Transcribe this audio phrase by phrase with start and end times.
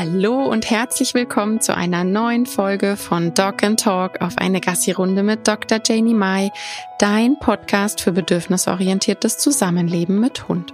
[0.00, 5.22] Hallo und herzlich willkommen zu einer neuen Folge von Dog and Talk auf eine Gassi-Runde
[5.22, 5.78] mit Dr.
[5.84, 6.52] Janie Mai,
[6.98, 10.72] dein Podcast für bedürfnisorientiertes Zusammenleben mit Hund.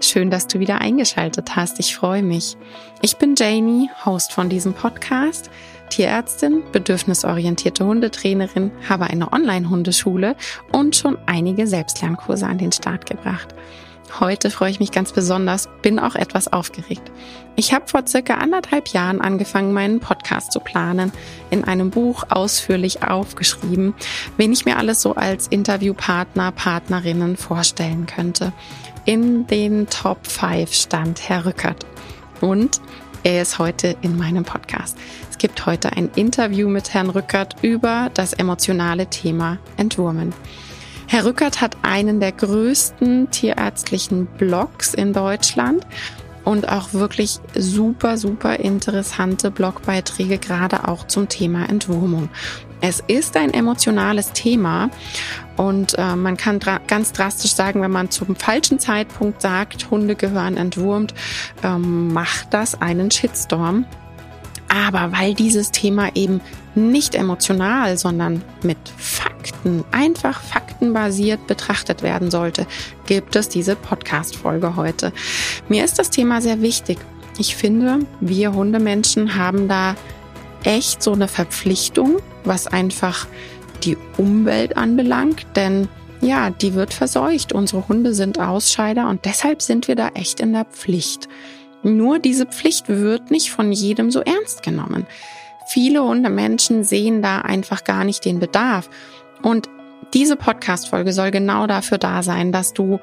[0.00, 1.78] Schön, dass du wieder eingeschaltet hast.
[1.78, 2.56] Ich freue mich.
[3.02, 5.48] Ich bin Janie, Host von diesem Podcast,
[5.88, 10.34] Tierärztin, bedürfnisorientierte Hundetrainerin, habe eine Online-Hundeschule
[10.72, 13.54] und schon einige Selbstlernkurse an den Start gebracht.
[14.20, 17.10] Heute freue ich mich ganz besonders, bin auch etwas aufgeregt.
[17.56, 21.12] Ich habe vor circa anderthalb Jahren angefangen, meinen Podcast zu planen,
[21.50, 23.94] in einem Buch ausführlich aufgeschrieben,
[24.36, 28.52] wen ich mir alles so als Interviewpartner, Partnerinnen vorstellen könnte.
[29.04, 31.86] In den Top 5 stand Herr Rückert.
[32.40, 32.80] Und
[33.22, 34.96] er ist heute in meinem Podcast.
[35.30, 40.32] Es gibt heute ein Interview mit Herrn Rückert über das emotionale Thema Entwurmen.
[41.08, 45.86] Herr Rückert hat einen der größten tierärztlichen Blogs in Deutschland
[46.44, 52.28] und auch wirklich super, super interessante Blogbeiträge, gerade auch zum Thema Entwurmung.
[52.80, 54.90] Es ist ein emotionales Thema
[55.56, 60.14] und äh, man kann dra ganz drastisch sagen, wenn man zum falschen Zeitpunkt sagt, Hunde
[60.14, 61.14] gehören entwurmt,
[61.62, 63.86] ähm, macht das einen Shitstorm.
[64.68, 66.40] Aber weil dieses Thema eben
[66.74, 72.66] nicht emotional, sondern mit Fakten, einfach faktenbasiert betrachtet werden sollte,
[73.06, 75.12] gibt es diese Podcast-Folge heute.
[75.68, 76.98] Mir ist das Thema sehr wichtig.
[77.38, 79.94] Ich finde, wir Hundemenschen haben da
[80.64, 83.26] echt so eine Verpflichtung, was einfach
[83.84, 85.88] die Umwelt anbelangt, denn
[86.20, 87.52] ja, die wird verseucht.
[87.52, 91.28] Unsere Hunde sind Ausscheider und deshalb sind wir da echt in der Pflicht.
[91.86, 95.06] Nur diese Pflicht wird nicht von jedem so ernst genommen.
[95.68, 98.90] Viele Hundemenschen sehen da einfach gar nicht den Bedarf.
[99.40, 99.68] Und
[100.12, 102.98] diese Podcast-Folge soll genau dafür da sein, dass du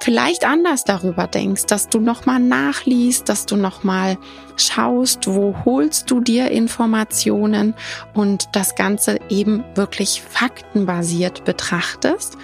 [0.00, 4.18] vielleicht anders darüber denkst, dass du nochmal nachliest, dass du nochmal
[4.56, 7.74] schaust, wo holst du dir Informationen
[8.12, 12.36] und das Ganze eben wirklich faktenbasiert betrachtest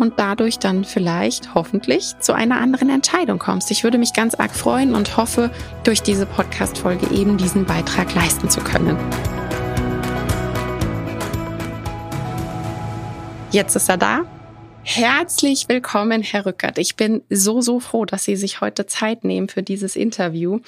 [0.00, 3.70] und dadurch dann vielleicht hoffentlich zu einer anderen Entscheidung kommst.
[3.70, 5.50] Ich würde mich ganz arg freuen und hoffe,
[5.84, 8.96] durch diese Podcast-Folge eben diesen Beitrag leisten zu können.
[13.50, 14.20] Jetzt ist er da.
[14.82, 16.78] Herzlich willkommen, Herr Rückert.
[16.78, 20.60] Ich bin so, so froh, dass Sie sich heute Zeit nehmen für dieses Interview.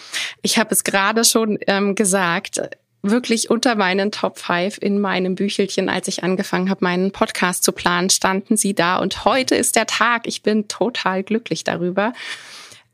[0.42, 2.60] Ich habe es gerade schon ähm, gesagt
[3.02, 7.72] wirklich unter meinen Top 5 in meinem Büchelchen, als ich angefangen habe, meinen Podcast zu
[7.72, 8.96] planen, standen sie da.
[8.96, 10.26] Und heute ist der Tag.
[10.26, 12.12] Ich bin total glücklich darüber.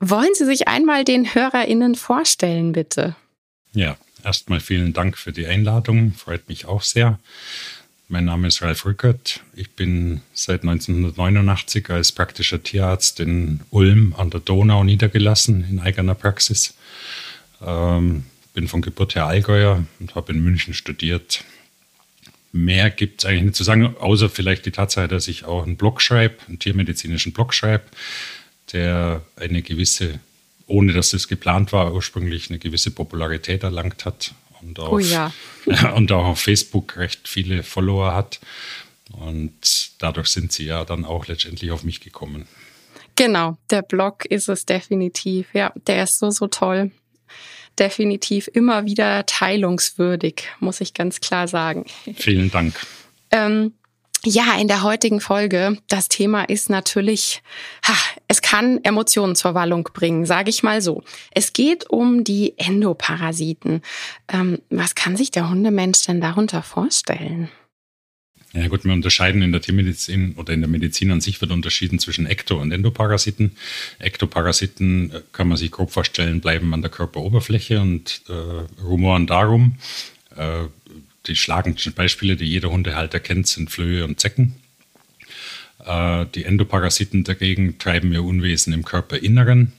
[0.00, 3.16] Wollen Sie sich einmal den HörerInnen vorstellen, bitte?
[3.72, 6.12] Ja, erstmal vielen Dank für die Einladung.
[6.12, 7.18] Freut mich auch sehr.
[8.10, 9.40] Mein Name ist Ralf Rückert.
[9.54, 16.14] Ich bin seit 1989 als praktischer Tierarzt in Ulm an der Donau niedergelassen in eigener
[16.14, 16.74] Praxis.
[17.60, 18.24] Ähm,
[18.58, 21.44] bin von Geburt her Allgäuer und habe in München studiert.
[22.50, 25.76] Mehr gibt es eigentlich nicht zu sagen, außer vielleicht die Tatsache, dass ich auch einen
[25.76, 27.84] Blog schreibe, einen tiermedizinischen Blog schreibe,
[28.72, 30.18] der eine gewisse,
[30.66, 35.32] ohne dass das geplant war, ursprünglich eine gewisse Popularität erlangt hat und auch, oh ja.
[35.94, 38.40] und auch auf Facebook recht viele Follower hat.
[39.12, 42.48] Und dadurch sind sie ja dann auch letztendlich auf mich gekommen.
[43.14, 45.46] Genau, der Blog ist es definitiv.
[45.54, 46.90] Ja, der ist so, so toll
[47.78, 51.84] definitiv immer wieder teilungswürdig, muss ich ganz klar sagen.
[52.16, 52.74] Vielen Dank.
[53.30, 53.72] Ähm,
[54.24, 57.40] ja, in der heutigen Folge, das Thema ist natürlich,
[57.86, 57.94] ha,
[58.26, 61.04] es kann Emotionen zur Wallung bringen, sage ich mal so.
[61.30, 63.82] Es geht um die Endoparasiten.
[64.32, 67.48] Ähm, was kann sich der Hundemensch denn darunter vorstellen?
[68.58, 72.00] Ja gut, wir unterscheiden in der Tiermedizin oder in der Medizin an sich wird unterschieden
[72.00, 73.52] zwischen Ekto- und Endoparasiten.
[74.00, 79.76] Ektoparasiten äh, kann man sich grob vorstellen, bleiben an der Körperoberfläche und äh, rumoren darum.
[80.36, 80.64] Äh,
[81.26, 84.56] die schlagendsten Beispiele, die jeder Hundehalter kennt, sind Flöhe und Zecken.
[85.84, 89.72] Äh, die Endoparasiten dagegen treiben ihr Unwesen im Körperinneren.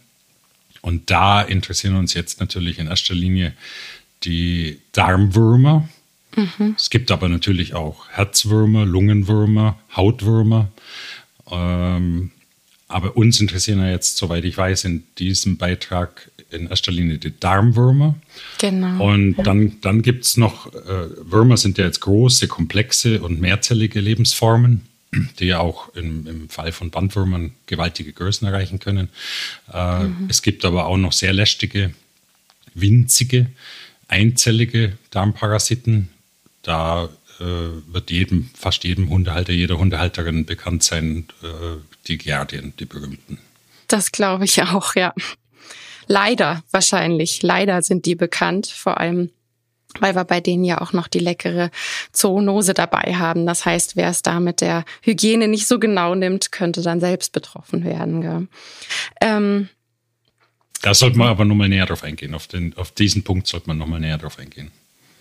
[0.81, 3.53] Und da interessieren uns jetzt natürlich in erster Linie
[4.23, 5.89] die Darmwürmer
[6.35, 6.75] Mhm.
[6.77, 10.69] Es gibt aber natürlich auch Herzwürmer, Lungenwürmer, Hautwürmer.
[11.51, 12.31] Ähm,
[12.87, 17.37] aber uns interessieren ja jetzt, soweit ich weiß, in diesem Beitrag in erster Linie die
[17.39, 18.15] Darmwürmer.
[18.59, 19.11] Genau.
[19.11, 23.99] Und dann, dann gibt es noch, äh, Würmer sind ja jetzt große, komplexe und mehrzellige
[23.99, 24.81] Lebensformen,
[25.39, 29.09] die ja auch im, im Fall von Bandwürmern gewaltige Größen erreichen können.
[29.71, 30.27] Äh, mhm.
[30.29, 31.93] Es gibt aber auch noch sehr lästige,
[32.73, 33.47] winzige,
[34.07, 36.09] einzellige Darmparasiten,
[36.61, 37.09] da
[37.39, 41.77] äh, wird jedem, fast jedem Hundehalter, jeder Hundehalterin bekannt sein, äh,
[42.07, 43.39] die Giardien, die berühmten.
[43.87, 45.13] Das glaube ich auch, ja.
[46.07, 47.41] Leider wahrscheinlich.
[47.43, 49.29] Leider sind die bekannt, vor allem
[49.99, 51.71] weil wir bei denen ja auch noch die leckere
[52.11, 53.45] Zoonose dabei haben.
[53.45, 57.31] Das heißt, wer es da mit der Hygiene nicht so genau nimmt, könnte dann selbst
[57.31, 58.49] betroffen werden.
[59.19, 59.69] Ähm,
[60.81, 62.35] da sollte man aber nochmal näher drauf eingehen.
[62.35, 64.71] Auf, den, auf diesen Punkt sollte man nochmal näher drauf eingehen.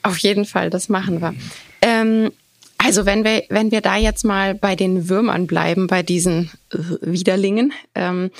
[0.08, 1.34] Auf jeden Fall, das machen wir.
[1.82, 2.32] Ähm,
[2.78, 6.78] also wenn wir, wenn wir da jetzt mal bei den Würmern bleiben, bei diesen äh,
[7.02, 8.30] Widerlingen, ähm,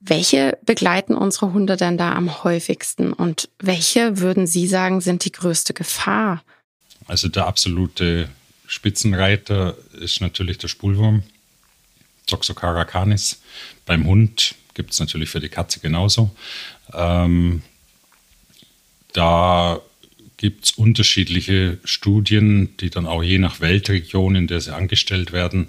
[0.00, 5.32] welche begleiten unsere Hunde denn da am häufigsten und welche würden Sie sagen sind die
[5.32, 6.42] größte Gefahr?
[7.06, 8.30] Also der absolute
[8.66, 11.22] Spitzenreiter ist natürlich der Spulwurm,
[12.26, 13.42] Toxocara canis.
[13.84, 16.30] Beim Hund gibt es natürlich für die Katze genauso.
[16.94, 17.62] Ähm,
[19.12, 19.82] da
[20.40, 25.66] gibt es unterschiedliche Studien, die dann auch je nach Weltregion, in der sie angestellt werden,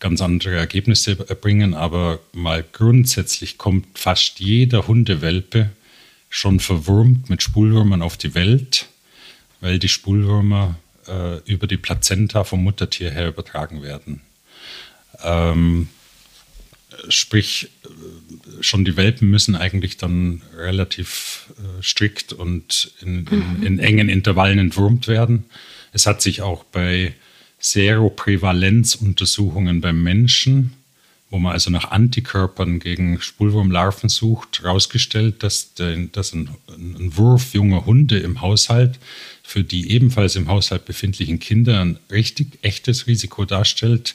[0.00, 1.72] ganz andere Ergebnisse erbringen.
[1.72, 5.70] Aber mal grundsätzlich kommt fast jeder Hundewelpe
[6.28, 8.86] schon verwurmt mit Spulwürmern auf die Welt,
[9.62, 10.76] weil die Spulwürmer
[11.08, 14.20] äh, über die Plazenta vom Muttertier her übertragen werden.
[15.24, 15.88] Ähm,
[17.08, 17.68] sprich,
[18.60, 24.58] schon die Welpen müssen eigentlich dann relativ äh, strikt und in, in, in, engen Intervallen
[24.58, 25.44] entwurmt werden.
[25.92, 27.14] Es hat sich auch bei
[27.58, 30.72] Seroprävalenzuntersuchungen beim Menschen,
[31.30, 37.84] wo man also nach Antikörpern gegen Spulwurmlarven sucht, herausgestellt, dass, dass ein, ein Wurf junger
[37.84, 39.00] Hunde im Haushalt
[39.42, 44.14] für die ebenfalls im Haushalt befindlichen Kinder ein richtig echtes Risiko darstellt,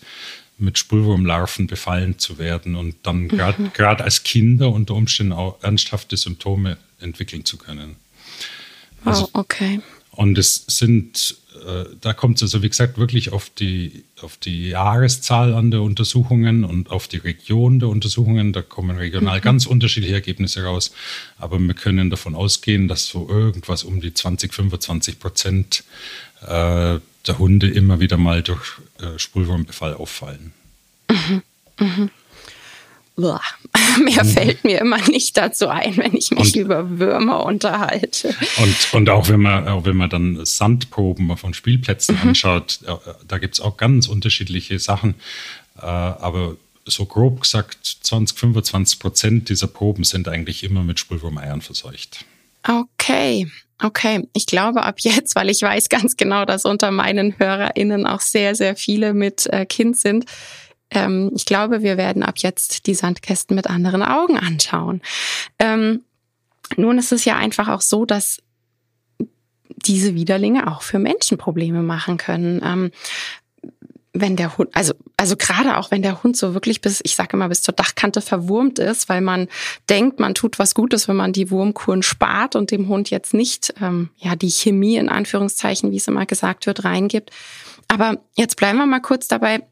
[0.61, 4.01] mit Spulwurmlarven befallen zu werden und dann gerade mhm.
[4.01, 7.95] als Kinder unter Umständen auch ernsthafte Symptome entwickeln zu können.
[9.03, 9.81] Also, oh, okay.
[10.11, 14.69] Und es sind, äh, da kommt es also wie gesagt wirklich auf die, auf die
[14.69, 18.53] Jahreszahl an der Untersuchungen und auf die Region der Untersuchungen.
[18.53, 19.43] Da kommen regional mhm.
[19.43, 20.91] ganz unterschiedliche Ergebnisse raus.
[21.37, 25.83] Aber wir können davon ausgehen, dass so irgendwas um die 20, 25 Prozent
[26.41, 30.53] äh, der Hunde immer wieder mal durch äh, Spulwurmbefall auffallen.
[31.09, 31.43] Mhm.
[31.79, 32.09] Mhm.
[34.03, 34.29] Mehr mhm.
[34.29, 38.35] fällt mir immer nicht dazu ein, wenn ich mich und, über Würmer unterhalte.
[38.57, 42.29] Und, und auch wenn man, auch wenn man dann Sandproben von Spielplätzen mhm.
[42.29, 42.93] anschaut, äh,
[43.27, 45.15] da gibt es auch ganz unterschiedliche Sachen.
[45.77, 46.55] Äh, aber
[46.85, 52.25] so grob gesagt, 20, 25 Prozent dieser Proben sind eigentlich immer mit Spulwurmeiern verseucht.
[52.67, 53.47] Okay,
[53.81, 54.27] okay.
[54.33, 58.55] Ich glaube ab jetzt, weil ich weiß ganz genau, dass unter meinen HörerInnen auch sehr,
[58.55, 60.25] sehr viele mit äh, Kind sind.
[60.91, 65.01] Ähm, ich glaube, wir werden ab jetzt die Sandkästen mit anderen Augen anschauen.
[65.57, 66.03] Ähm,
[66.77, 68.41] nun ist es ja einfach auch so, dass
[69.85, 72.61] diese Widerlinge auch für Menschen Probleme machen können.
[72.63, 72.91] Ähm,
[74.13, 77.37] wenn der Hund, also, also gerade auch wenn der Hund so wirklich bis, ich sage
[77.37, 79.47] immer, bis zur Dachkante verwurmt ist, weil man
[79.89, 83.73] denkt, man tut was Gutes, wenn man die Wurmkuren spart und dem Hund jetzt nicht
[83.81, 87.31] ähm, ja die Chemie in Anführungszeichen, wie es immer gesagt wird, reingibt.
[87.87, 89.63] Aber jetzt bleiben wir mal kurz dabei.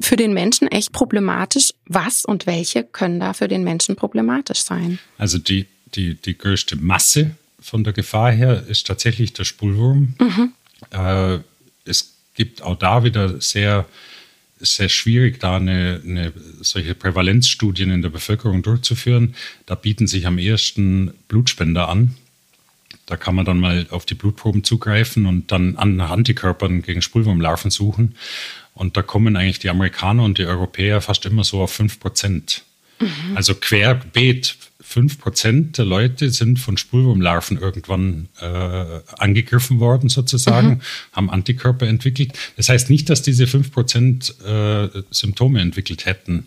[0.00, 1.72] Für den Menschen echt problematisch.
[1.86, 4.98] Was und welche können da für den Menschen problematisch sein?
[5.18, 10.14] Also die, die, die größte Masse von der Gefahr her ist tatsächlich der Spulwurm.
[10.18, 10.52] Mhm.
[10.90, 11.38] Äh,
[11.84, 13.86] es gibt auch da wieder sehr,
[14.58, 19.34] sehr schwierig, da eine, eine solche Prävalenzstudien in der Bevölkerung durchzuführen.
[19.66, 22.16] Da bieten sich am ehesten Blutspender an.
[23.06, 27.70] Da kann man dann mal auf die Blutproben zugreifen und dann an Antikörpern gegen Spulwurmlarven
[27.70, 28.14] suchen.
[28.74, 32.64] Und da kommen eigentlich die Amerikaner und die Europäer fast immer so auf 5 Prozent.
[33.00, 33.36] Mhm.
[33.36, 40.80] Also querbeet 5% der Leute sind von Spulwurmlarven irgendwann äh, angegriffen worden, sozusagen, mhm.
[41.12, 42.32] haben Antikörper entwickelt.
[42.56, 46.46] Das heißt nicht, dass diese 5% äh, Symptome entwickelt hätten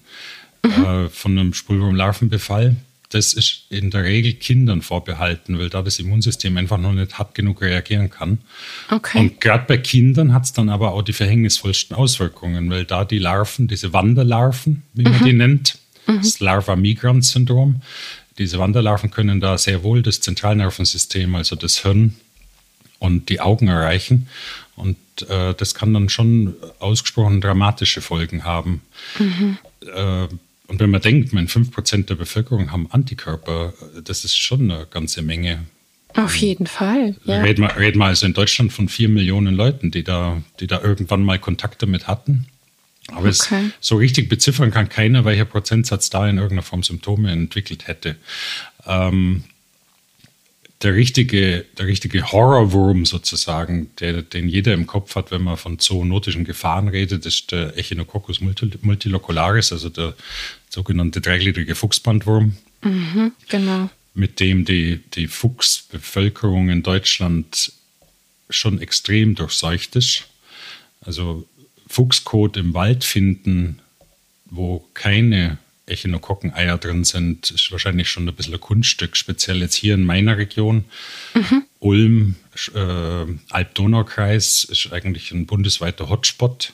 [0.63, 0.83] mhm.
[0.83, 2.75] äh, von einem Spulwurmlarvenbefall.
[3.09, 7.35] Das ist in der Regel Kindern vorbehalten, weil da das Immunsystem einfach noch nicht hart
[7.35, 8.39] genug reagieren kann.
[8.89, 9.19] Okay.
[9.19, 13.19] Und gerade bei Kindern hat es dann aber auch die verhängnisvollsten Auswirkungen, weil da die
[13.19, 15.25] Larven, diese Wanderlarven, wie man mhm.
[15.25, 16.17] die nennt, mhm.
[16.17, 17.81] das Larva-Migrant-Syndrom,
[18.37, 22.15] diese Wanderlarven können da sehr wohl das Zentralnervensystem, also das Hirn
[22.99, 24.27] und die Augen erreichen.
[24.75, 24.97] Und
[25.27, 28.81] äh, das kann dann schon ausgesprochen dramatische Folgen haben.
[29.17, 29.57] Mhm.
[29.81, 30.27] Äh,
[30.67, 35.21] und wenn man denkt, mein 5% der Bevölkerung haben Antikörper, das ist schon eine ganze
[35.21, 35.65] Menge.
[36.13, 37.15] Auf jeden Fall.
[37.25, 37.41] Ja.
[37.41, 40.81] Reden, wir, reden wir also in Deutschland von vier Millionen Leuten, die da, die da
[40.81, 42.47] irgendwann mal Kontakt damit hatten.
[43.09, 43.29] Aber okay.
[43.29, 48.17] es, so richtig beziffern kann keiner, welcher Prozentsatz da in irgendeiner Form Symptome entwickelt hätte.
[48.85, 49.43] Ähm,
[50.83, 55.79] der richtige, der richtige Horrorwurm sozusagen, der, den jeder im Kopf hat, wenn man von
[55.79, 58.41] zoonotischen Gefahren redet, ist der Echinococcus
[58.81, 60.13] multilocularis, also der
[60.69, 62.57] sogenannte dreigliedrige Fuchsbandwurm.
[62.83, 63.89] Mhm, genau.
[64.13, 67.71] mit dem die, die Fuchsbevölkerung in Deutschland
[68.49, 70.27] schon extrem durchseucht ist.
[71.01, 71.47] Also
[71.87, 73.79] Fuchskot im Wald finden,
[74.45, 79.93] wo keine Echinokokken-Eier drin sind, ist wahrscheinlich schon ein bisschen ein Kunststück, speziell jetzt hier
[79.93, 80.85] in meiner Region.
[81.33, 81.63] Mhm.
[81.79, 82.35] Ulm,
[82.73, 86.73] äh, Alb-Donau-Kreis ist eigentlich ein bundesweiter Hotspot,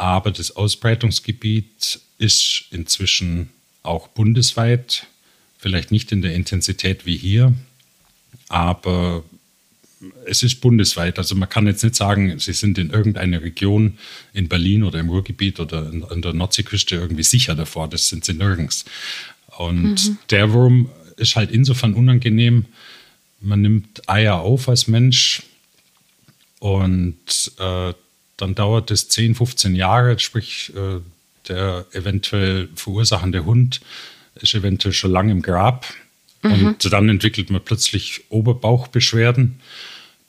[0.00, 3.50] aber das Ausbreitungsgebiet ist inzwischen
[3.82, 5.06] auch bundesweit,
[5.58, 7.52] vielleicht nicht in der Intensität wie hier,
[8.48, 9.22] aber
[10.24, 11.18] es ist bundesweit.
[11.18, 13.98] Also man kann jetzt nicht sagen, sie sind in irgendeiner Region
[14.32, 17.86] in Berlin oder im Ruhrgebiet oder an der Nordseeküste irgendwie sicher davor.
[17.86, 18.86] Das sind sie nirgends.
[19.58, 20.18] Und mhm.
[20.30, 20.88] der Wurm
[21.18, 22.64] ist halt insofern unangenehm.
[23.42, 25.42] Man nimmt Eier auf als Mensch
[26.58, 27.92] und äh,
[28.40, 31.00] dann dauert es 10, 15 Jahre, sprich äh,
[31.48, 33.80] der eventuell verursachende Hund
[34.36, 35.86] ist eventuell schon lange im Grab.
[36.42, 36.68] Mhm.
[36.68, 39.60] Und dann entwickelt man plötzlich Oberbauchbeschwerden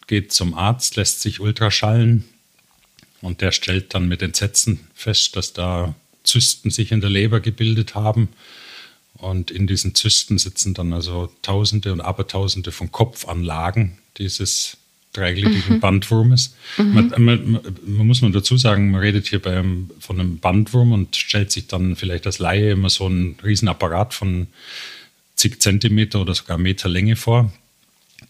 [0.07, 2.25] geht zum Arzt, lässt sich Ultraschallen
[3.21, 7.95] und der stellt dann mit Entsetzen fest, dass da Zysten sich in der Leber gebildet
[7.95, 8.29] haben.
[9.13, 14.77] Und in diesen Zysten sitzen dann also Tausende und Abertausende von Kopfanlagen dieses
[15.13, 15.79] dreigliedrigen mhm.
[15.79, 16.55] Bandwurmes.
[16.77, 16.93] Mhm.
[16.93, 21.15] Man, man, man, muss man dazu sagen, man redet hier beim, von einem Bandwurm und
[21.15, 24.47] stellt sich dann vielleicht als Laie immer so einen Riesenapparat von
[25.35, 27.51] zig Zentimeter oder sogar Meter Länge vor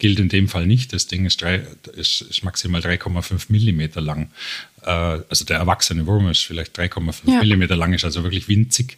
[0.02, 0.94] gilt in dem Fall nicht.
[0.94, 1.64] Das Ding ist, drei,
[1.96, 4.32] ist, ist maximal 3,5 Millimeter lang.
[4.82, 7.40] Äh, also der erwachsene Wurm ist vielleicht 3,5 ja.
[7.40, 8.98] Millimeter lang, ist also wirklich winzig.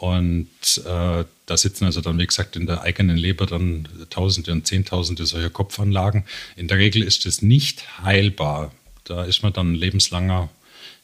[0.00, 0.48] Und
[0.84, 5.26] äh, da sitzen also dann, wie gesagt, in der eigenen Leber dann Tausende und Zehntausende
[5.26, 6.24] solcher Kopfanlagen.
[6.54, 8.72] In der Regel ist es nicht heilbar.
[9.02, 10.50] Da ist man dann ein lebenslanger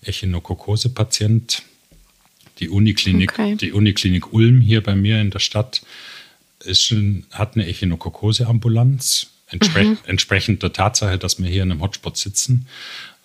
[0.02, 1.62] Echinokokose-Patient.
[2.60, 3.56] Die Uniklinik, okay.
[3.56, 5.82] die Uniklinik Ulm hier bei mir in der Stadt
[6.70, 9.98] schon, hat eine Echinokokose-Ambulanz, entspre mhm.
[10.06, 12.68] entsprechend der Tatsache, dass wir hier in einem Hotspot sitzen.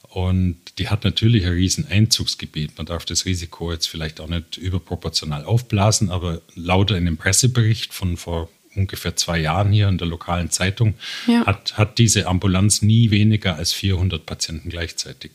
[0.09, 2.77] Und die hat natürlich ein riesen Einzugsgebiet.
[2.77, 8.17] Man darf das Risiko jetzt vielleicht auch nicht überproportional aufblasen, aber laut einem Pressebericht von
[8.17, 10.95] vor ungefähr zwei Jahren hier in der lokalen Zeitung
[11.27, 11.45] ja.
[11.45, 15.31] hat, hat diese Ambulanz nie weniger als 400 Patienten gleichzeitig.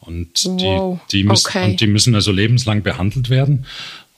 [0.00, 1.00] Und, wow.
[1.10, 1.70] die, die müssen, okay.
[1.70, 3.66] und die müssen also lebenslang behandelt werden.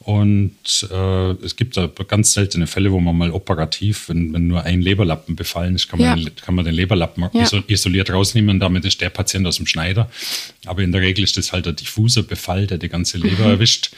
[0.08, 4.62] Und äh, es gibt da ganz seltene Fälle, wo man mal operativ, wenn, wenn nur
[4.62, 6.24] ein Leberlappen befallen ist, kann man, ja.
[6.24, 7.46] den, kann man den Leberlappen ja.
[7.66, 10.10] isoliert rausnehmen und damit ist der Patient aus dem Schneider.
[10.64, 13.50] Aber in der Regel ist das halt ein diffuser Befall, der die ganze Leber mhm.
[13.50, 13.90] erwischt.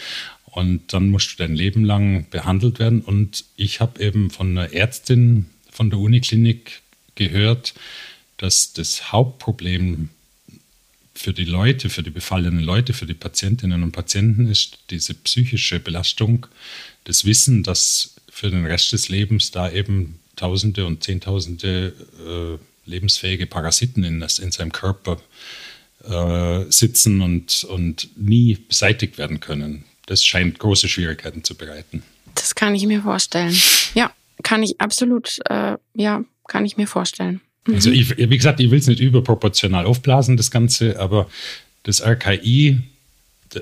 [0.46, 3.02] Und dann musst du dein Leben lang behandelt werden.
[3.02, 6.82] Und ich habe eben von einer Ärztin von der Uniklinik
[7.14, 7.72] gehört,
[8.36, 10.08] dass das Hauptproblem
[11.20, 15.78] für die Leute, für die befallenen Leute, für die Patientinnen und Patienten ist diese psychische
[15.78, 16.46] Belastung,
[17.04, 21.92] das Wissen, dass für den Rest des Lebens da eben Tausende und Zehntausende
[22.26, 25.20] äh, lebensfähige Parasiten in, in seinem Körper
[26.04, 29.84] äh, sitzen und, und nie beseitigt werden können.
[30.06, 32.02] Das scheint große Schwierigkeiten zu bereiten.
[32.34, 33.54] Das kann ich mir vorstellen.
[33.94, 34.10] Ja,
[34.42, 37.42] kann ich absolut, äh, ja, kann ich mir vorstellen.
[37.74, 41.28] Also ich, wie gesagt, ich will es nicht überproportional aufblasen, das Ganze, aber
[41.82, 42.80] das RKI,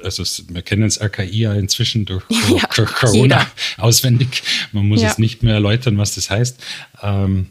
[0.02, 3.46] also wir kennen das RKI ja inzwischen durch, ja, durch Corona jeder.
[3.78, 4.42] auswendig.
[4.72, 5.08] Man muss ja.
[5.08, 6.62] es nicht mehr erläutern, was das heißt.
[7.02, 7.46] Ähm,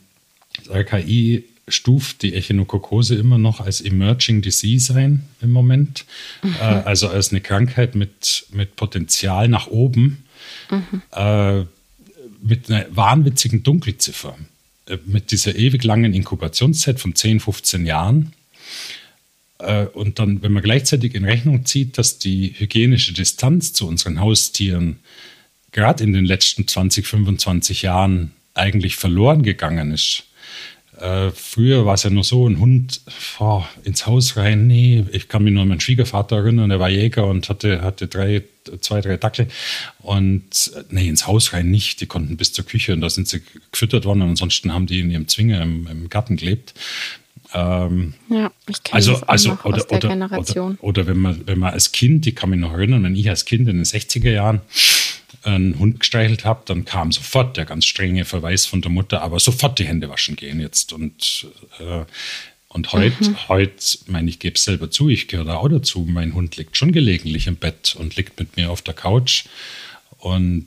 [0.57, 6.05] das RKI stuft die Echinokokose immer noch als Emerging Disease ein im Moment.
[6.41, 6.55] Mhm.
[6.61, 10.23] Äh, also als eine Krankheit mit, mit Potenzial nach oben,
[10.69, 11.01] mhm.
[11.11, 11.65] äh,
[12.41, 14.37] mit einer wahnwitzigen Dunkelziffer.
[14.87, 18.33] Äh, mit dieser ewig langen Inkubationszeit von 10, 15 Jahren.
[19.59, 24.19] Äh, und dann, wenn man gleichzeitig in Rechnung zieht, dass die hygienische Distanz zu unseren
[24.19, 24.99] Haustieren
[25.71, 30.23] gerade in den letzten 20, 25 Jahren eigentlich verloren gegangen ist.
[30.99, 33.01] Äh, früher war es ja nur so, ein Hund
[33.39, 34.67] oh, ins Haus rein.
[34.67, 38.07] Nee, ich kann mich nur an meinen Schwiegervater erinnern, der war Jäger und hatte, hatte
[38.07, 38.43] drei
[38.81, 39.47] zwei, drei Dackel.
[39.99, 42.01] Und nee, ins Haus rein nicht.
[42.01, 44.21] Die konnten bis zur Küche und da sind sie gefüttert worden.
[44.21, 46.73] Und ansonsten haben die in ihrem Zwinger im, im Garten gelebt.
[47.53, 50.77] Ähm, ja, ich kenne also, das also, oder, aus der oder, Generation.
[50.81, 53.29] Oder, oder, wenn, man, wenn man als Kind, ich kann mich noch erinnern, wenn ich
[53.29, 54.61] als Kind in den 60er Jahren
[55.43, 59.39] einen Hund gestreichelt habe, dann kam sofort der ganz strenge Verweis von der Mutter, aber
[59.39, 60.93] sofort die Hände waschen gehen jetzt.
[60.93, 61.47] Und
[61.79, 62.05] äh,
[62.69, 63.47] und heute, mhm.
[63.47, 66.05] heut, meine ich, gebe es selber zu, ich gehöre da auch dazu.
[66.07, 69.45] Mein Hund liegt schon gelegentlich im Bett und liegt mit mir auf der Couch.
[70.19, 70.65] Und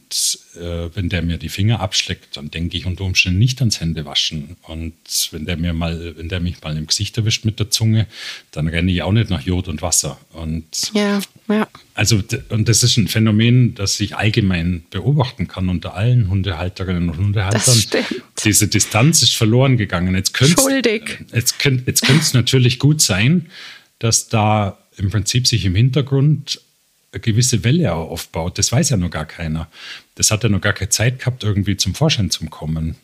[0.54, 4.56] äh, wenn der mir die Finger abschleckt, dann denke ich unter Umständen nicht ans Händewaschen.
[4.62, 4.94] Und
[5.32, 8.06] wenn der mir mal, wenn der mich mal im Gesicht erwischt mit der Zunge,
[8.52, 10.20] dann renne ich auch nicht nach Jod und Wasser.
[10.32, 11.66] Und ja, ja.
[11.94, 17.18] Also, und das ist ein Phänomen, das ich allgemein beobachten kann unter allen Hundehalterinnen und
[17.18, 17.60] Hundehaltern.
[17.64, 18.22] Das stimmt.
[18.44, 20.14] Diese Distanz ist verloren gegangen.
[20.14, 21.24] Jetzt Schuldig.
[21.34, 23.46] Jetzt könnte jetzt es natürlich gut sein,
[23.98, 26.60] dass da im Prinzip sich im Hintergrund
[27.12, 28.58] eine gewisse Welle aufbaut.
[28.58, 29.68] Das weiß ja noch gar keiner.
[30.14, 32.96] Das hat ja noch gar keine Zeit gehabt, irgendwie zum Vorschein zu kommen.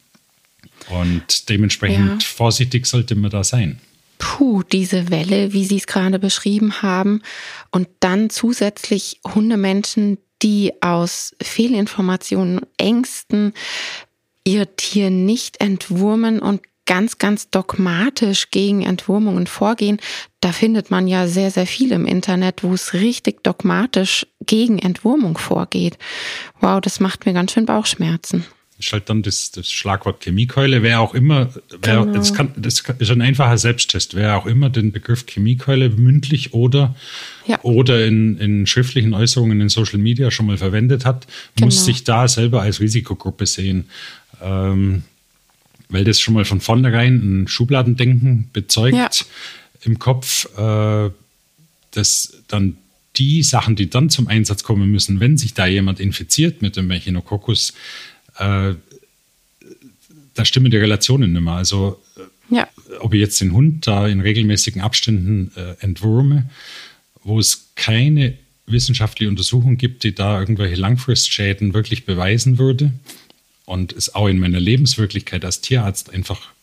[0.89, 2.29] Und dementsprechend ja.
[2.29, 3.81] vorsichtig sollte man da sein.
[4.19, 7.23] Puh, diese Welle, wie Sie es gerade beschrieben haben.
[7.71, 13.53] Und dann zusätzlich Hundemenschen, die aus Fehlinformationen, Ängsten
[14.45, 19.99] ihr Tier nicht entwurmen und ganz, ganz dogmatisch gegen Entwurmungen vorgehen,
[20.41, 25.37] da findet man ja sehr, sehr viel im Internet, wo es richtig dogmatisch gegen Entwurmung
[25.39, 25.99] vorgeht.
[26.61, 28.45] Wow, das macht mir ganz schön Bauchschmerzen.
[28.77, 30.83] Das ist halt dann das, das Schlagwort Chemiekeule.
[30.83, 31.49] Wer auch immer,
[31.81, 32.13] wer, genau.
[32.13, 34.15] das, kann, das ist ein einfacher Selbsttest.
[34.15, 36.95] Wer auch immer den Begriff Chemiekeule mündlich oder,
[37.47, 37.59] ja.
[37.63, 41.69] oder in, in schriftlichen Äußerungen in Social Media schon mal verwendet hat, genau.
[41.69, 43.89] muss sich da selber als Risikogruppe sehen.
[44.43, 45.05] Ähm,
[45.89, 49.11] weil das schon mal von vornherein ein Schubladendenken bezeugt ja.
[49.83, 51.11] im Kopf, äh,
[51.93, 52.77] dass dann
[53.17, 56.91] die Sachen, die dann zum Einsatz kommen müssen, wenn sich da jemand infiziert mit dem
[56.91, 57.73] Echinococcus,
[58.39, 58.75] äh,
[60.35, 61.55] da stimmen die Relationen nicht mehr.
[61.55, 62.03] Also
[62.51, 62.69] ja.
[63.01, 66.51] ob ich jetzt den Hund da in regelmäßigen Abständen äh, entwurme,
[67.25, 72.93] wo es keine wissenschaftliche Untersuchung gibt, die da irgendwelche Langfristschäden wirklich beweisen würde,
[73.67, 76.55] und es auch in meiner Lebenswirklichkeit als Tierarzt einfach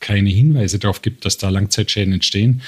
[0.00, 2.62] keine Hinweise darauf gibt, dass da Langzeitschäden entstehen.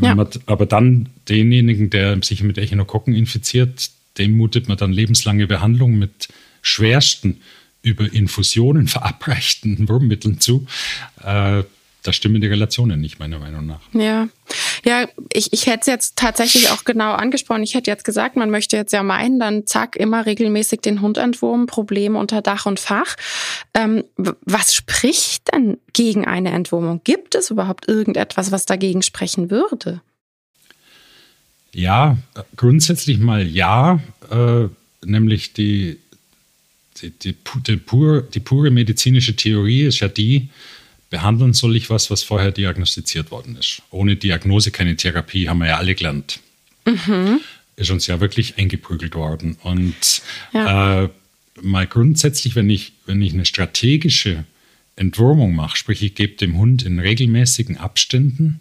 [0.00, 0.14] Ja.
[0.14, 5.98] Man, aber dann denjenigen, der sich mit Echinokokken infiziert, dem mutet man dann lebenslange Behandlung
[5.98, 6.28] mit
[6.62, 7.40] schwersten
[7.82, 10.66] über Infusionen verabreichten Wurmmitteln zu.
[11.22, 11.64] Äh,
[12.04, 13.80] da stimmen die Relationen nicht, meiner Meinung nach.
[13.94, 14.28] Ja,
[14.84, 17.62] ja, ich, ich hätte es jetzt tatsächlich auch genau angesprochen.
[17.62, 21.16] Ich hätte jetzt gesagt, man möchte jetzt ja meinen, dann zack, immer regelmäßig den Hund
[21.16, 23.16] entwurmen, Problem unter Dach und Fach.
[23.72, 27.00] Ähm, was spricht denn gegen eine Entwurmung?
[27.04, 30.02] Gibt es überhaupt irgendetwas, was dagegen sprechen würde?
[31.72, 32.18] Ja,
[32.54, 33.98] grundsätzlich mal ja,
[34.30, 34.68] äh,
[35.06, 35.98] nämlich die,
[37.00, 37.34] die, die,
[37.66, 40.50] die, pur, die pure medizinische Theorie ist ja die,
[41.14, 43.82] behandeln soll ich was, was vorher diagnostiziert worden ist.
[43.92, 46.40] Ohne Diagnose keine Therapie, haben wir ja alle gelernt.
[46.84, 47.40] Mhm.
[47.76, 49.56] Ist uns ja wirklich eingeprügelt worden.
[49.62, 50.22] Und
[50.52, 51.04] ja.
[51.04, 51.08] äh,
[51.62, 54.42] mal grundsätzlich, wenn ich, wenn ich eine strategische
[54.96, 58.58] Entwurmung mache, sprich ich gebe dem Hund in regelmäßigen Abständen,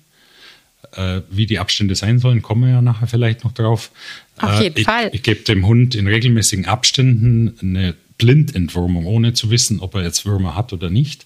[0.92, 3.90] äh, wie die Abstände sein sollen, kommen wir ja nachher vielleicht noch drauf.
[4.38, 5.10] Auf jeden äh, ich, Fall.
[5.12, 10.24] Ich gebe dem Hund in regelmäßigen Abständen eine Blindentwurmung, ohne zu wissen, ob er jetzt
[10.28, 11.26] Würmer hat oder nicht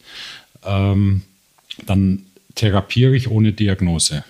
[0.64, 1.24] ähm,
[1.86, 2.24] dann
[2.56, 4.24] therapiere ich ohne Diagnose.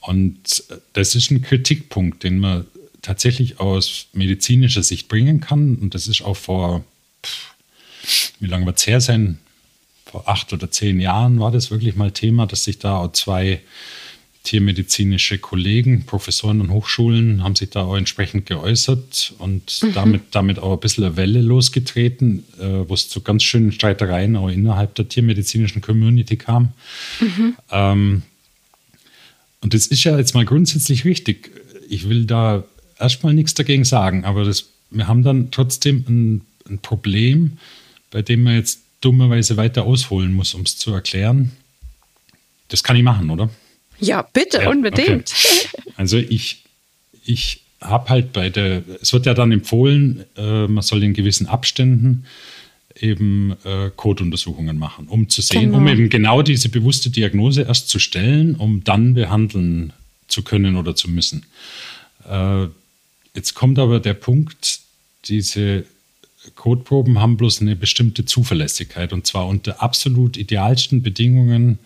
[0.00, 2.66] Und das ist ein Kritikpunkt, den man
[3.02, 5.76] tatsächlich aus medizinischer Sicht bringen kann.
[5.76, 6.84] Und das ist auch vor,
[8.40, 9.38] wie lange wird es her sein?
[10.04, 13.60] Vor acht oder zehn Jahren war das wirklich mal Thema, dass sich da auch zwei
[14.44, 19.92] tiermedizinische Kollegen, Professoren an Hochschulen haben sich da auch entsprechend geäußert und mhm.
[19.94, 24.36] damit, damit auch ein bisschen eine Welle losgetreten, äh, wo es zu ganz schönen Streitereien
[24.36, 26.72] auch innerhalb der tiermedizinischen Community kam.
[27.20, 27.56] Mhm.
[27.70, 28.22] Ähm,
[29.62, 31.50] und das ist ja jetzt mal grundsätzlich richtig.
[31.88, 32.64] Ich will da
[32.98, 37.56] erstmal nichts dagegen sagen, aber das, wir haben dann trotzdem ein, ein Problem,
[38.10, 41.52] bei dem man jetzt dummerweise weiter ausholen muss, um es zu erklären.
[42.68, 43.48] Das kann ich machen, oder?
[43.98, 45.32] Ja, bitte, ja, unbedingt.
[45.32, 45.82] Okay.
[45.96, 46.64] Also ich,
[47.24, 51.46] ich habe halt bei der, es wird ja dann empfohlen, äh, man soll in gewissen
[51.46, 52.24] Abständen
[53.00, 55.78] eben äh, Codeuntersuchungen machen, um zu sehen, genau.
[55.78, 59.92] um eben genau diese bewusste Diagnose erst zu stellen, um dann behandeln
[60.28, 61.44] zu können oder zu müssen.
[62.28, 62.66] Äh,
[63.34, 64.80] jetzt kommt aber der Punkt,
[65.26, 65.84] diese
[66.54, 71.78] Codeproben haben bloß eine bestimmte Zuverlässigkeit und zwar unter absolut idealsten Bedingungen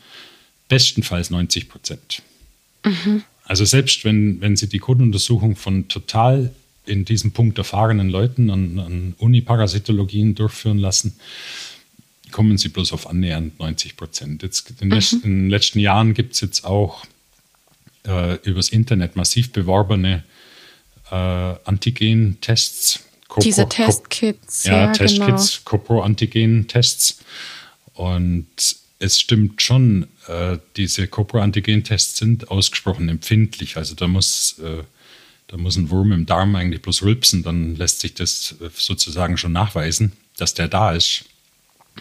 [0.68, 2.22] bestenfalls 90 Prozent.
[2.84, 3.24] Mhm.
[3.44, 6.52] Also selbst wenn, wenn Sie die Codeuntersuchung von total
[6.84, 11.18] in diesem Punkt erfahrenen Leuten an, an Uniparasitologien durchführen lassen,
[12.30, 14.42] kommen Sie bloß auf annähernd 90 Prozent.
[14.42, 15.00] Jetzt in, mhm.
[15.12, 17.04] in, den letzten Jahren gibt es jetzt auch
[18.06, 20.24] äh, übers Internet massiv beworbene
[21.10, 23.00] äh, Antigen-Tests.
[23.42, 24.64] Diese Testkits.
[24.64, 25.64] Ja, ja Testkits, genau.
[25.64, 27.20] Copro-Antigen-Tests.
[27.94, 28.46] Und
[28.98, 33.76] es stimmt schon, äh, diese Copro-Antigen-Tests sind ausgesprochen empfindlich.
[33.76, 34.82] Also da muss äh,
[35.50, 39.52] Da muss ein Wurm im Darm eigentlich bloß rülpsen, dann lässt sich das sozusagen schon
[39.52, 41.24] nachweisen, dass der da ist.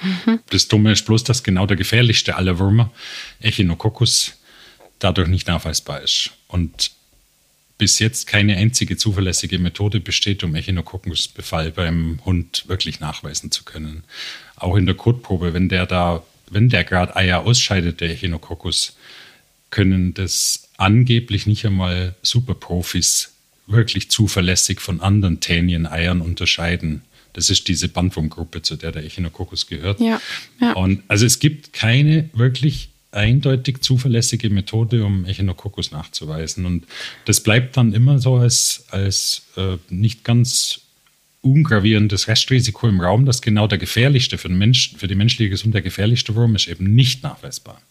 [0.04, 0.40] Mhm.
[0.50, 2.92] Das Dumme ist bloß, dass genau der gefährlichste aller Würmer,
[3.40, 4.34] Echinococcus,
[5.00, 6.32] dadurch nicht nachweisbar ist.
[6.50, 6.92] Und
[7.78, 14.04] bis jetzt keine einzige zuverlässige Methode besteht, um Echinocockusbefall beim Hund wirklich nachweisen zu können.
[14.58, 18.96] Auch in der Kotprobe, wenn der da, wenn der gerade Eier ausscheidet, der Echinococcus,
[19.70, 23.34] können das angeblich nicht einmal Superprofis
[23.68, 27.02] wirklich zuverlässig von anderen Tänien-Eiern unterscheiden.
[27.34, 30.00] Das ist diese Bandwurmgruppe, zu der der Echinococcus gehört.
[30.00, 30.22] Ja,
[30.62, 30.74] ja.
[30.74, 36.66] Und also es gibt keine wirklich eindeutig zuverlässige Methode, um Echinococcus nachzuweisen.
[36.66, 36.86] Und
[37.26, 40.82] das bleibt dann immer so als, als äh, nicht ganz
[41.41, 45.76] ungravierendes Restrisiko im Raum, dass genau der gefährlichste für, den Mensch, für die menschliche Gesundheit
[45.76, 47.82] der gefährlichste Wurm ist eben nicht nachweisbar.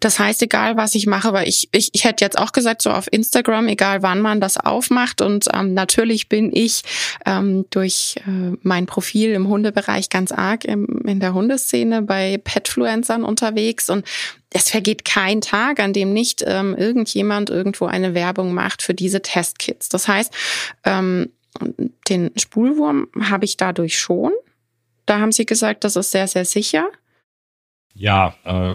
[0.00, 2.90] Das heißt, egal was ich mache, weil ich, ich, ich hätte jetzt auch gesagt, so
[2.90, 5.20] auf Instagram, egal wann man das aufmacht.
[5.20, 6.82] Und ähm, natürlich bin ich
[7.24, 13.24] ähm, durch äh, mein Profil im Hundebereich ganz arg im, in der Hundeszene bei Petfluencern
[13.24, 13.88] unterwegs.
[13.88, 14.04] Und
[14.50, 19.22] es vergeht kein Tag, an dem nicht ähm, irgendjemand irgendwo eine Werbung macht für diese
[19.22, 19.88] Testkits.
[19.88, 20.32] Das heißt,
[20.84, 21.30] ähm,
[22.08, 24.32] den Spulwurm habe ich dadurch schon.
[25.06, 26.90] Da haben Sie gesagt, das ist sehr, sehr sicher.
[27.94, 28.74] Ja, äh,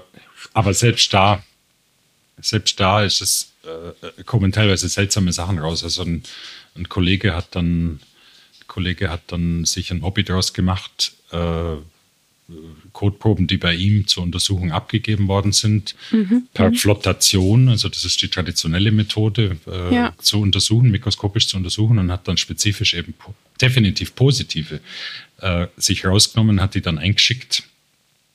[0.54, 1.44] aber selbst da,
[2.40, 5.84] selbst da ist es, äh, kommen teilweise seltsame Sachen raus.
[5.84, 6.24] Also ein,
[6.76, 8.00] ein Kollege hat dann,
[8.68, 11.76] Kollege hat dann sich ein Hobby daraus gemacht, äh,
[12.94, 16.48] Kotproben, die bei ihm zur Untersuchung abgegeben worden sind, mhm.
[16.54, 16.76] per mhm.
[16.76, 20.14] Flottation, also das ist die traditionelle Methode, äh, ja.
[20.20, 23.14] zu untersuchen, mikroskopisch zu untersuchen und hat dann spezifisch eben
[23.62, 24.80] definitiv positive
[25.42, 27.64] äh, sich rausgenommen, hat die dann eingeschickt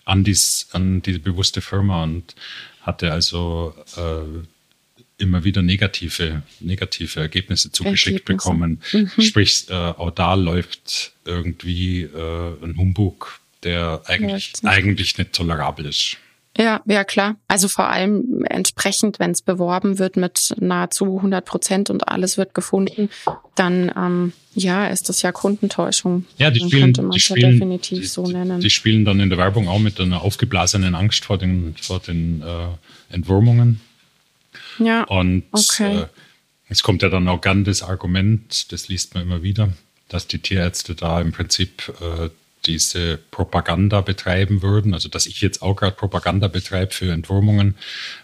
[0.05, 2.35] an, dies, an diese bewusste Firma und
[2.83, 8.49] hatte also äh, immer wieder negative, negative Ergebnisse zugeschickt Ergebnisse.
[8.49, 8.81] bekommen.
[8.93, 9.23] Mhm.
[9.23, 15.87] Sprich, äh, auch da läuft irgendwie äh, ein Humbug, der eigentlich, ja, eigentlich nicht tolerabel
[15.87, 16.19] ist.
[16.57, 17.37] Ja, ja klar.
[17.49, 22.55] Also vor allem entsprechend, wenn es beworben wird mit nahezu 100 Prozent und alles wird
[22.55, 23.11] gefunden,
[23.57, 26.27] dann ähm, ja, ist das ja Kundentäuschung.
[26.39, 28.61] Ja, die spielen, die spielen, definitiv die, so nennen.
[28.61, 32.43] Die spielen dann in der Werbung auch mit einer aufgeblasenen Angst vor den, vor den
[32.43, 33.81] äh, Entwurmungen.
[34.79, 35.03] Ja.
[35.05, 36.03] Und okay.
[36.03, 36.07] äh,
[36.69, 39.73] es kommt ja dann auch gern das Argument, das liest man immer wieder,
[40.09, 42.31] dass die Tierärzte da im Prinzip äh,
[42.67, 44.95] diese Propaganda betreiben würden.
[44.95, 47.75] Also dass ich jetzt auch gerade Propaganda betreibe für Entwurmungen,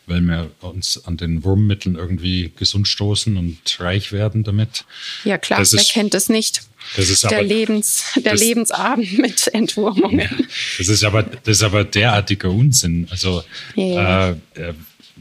[0.07, 4.85] weil wir uns an den Wurmmitteln irgendwie gesund stoßen und reich werden damit.
[5.25, 6.63] Ja klar, das wer ist, kennt es nicht.
[6.97, 10.21] Das ist der, aber, Lebens, der das, Lebensabend mit Entwurmungen.
[10.21, 10.45] Ja,
[10.79, 13.07] das ist aber das ist aber derartiger Unsinn.
[13.11, 14.31] Also ja.
[14.31, 14.75] äh, äh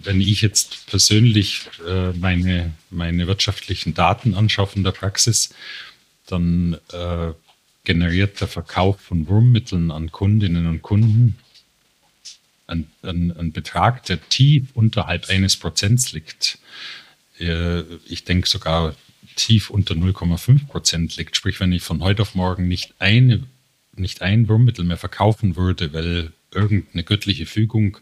[0.03, 5.49] wenn ich jetzt persönlich äh, meine, meine wirtschaftlichen Daten anschaue von der Praxis,
[6.27, 7.31] dann äh,
[7.89, 11.39] generiert der Verkauf von Wurmmitteln an Kundinnen und Kunden
[12.67, 16.59] ein, ein, ein Betrag, der tief unterhalb eines Prozents liegt.
[17.39, 18.93] Äh, ich denke sogar
[19.35, 21.35] tief unter 0,5 Prozent liegt.
[21.35, 23.43] Sprich, wenn ich von heute auf morgen nicht, eine,
[23.95, 27.97] nicht ein Wurmmittel mehr verkaufen würde, weil irgendeine göttliche Fügung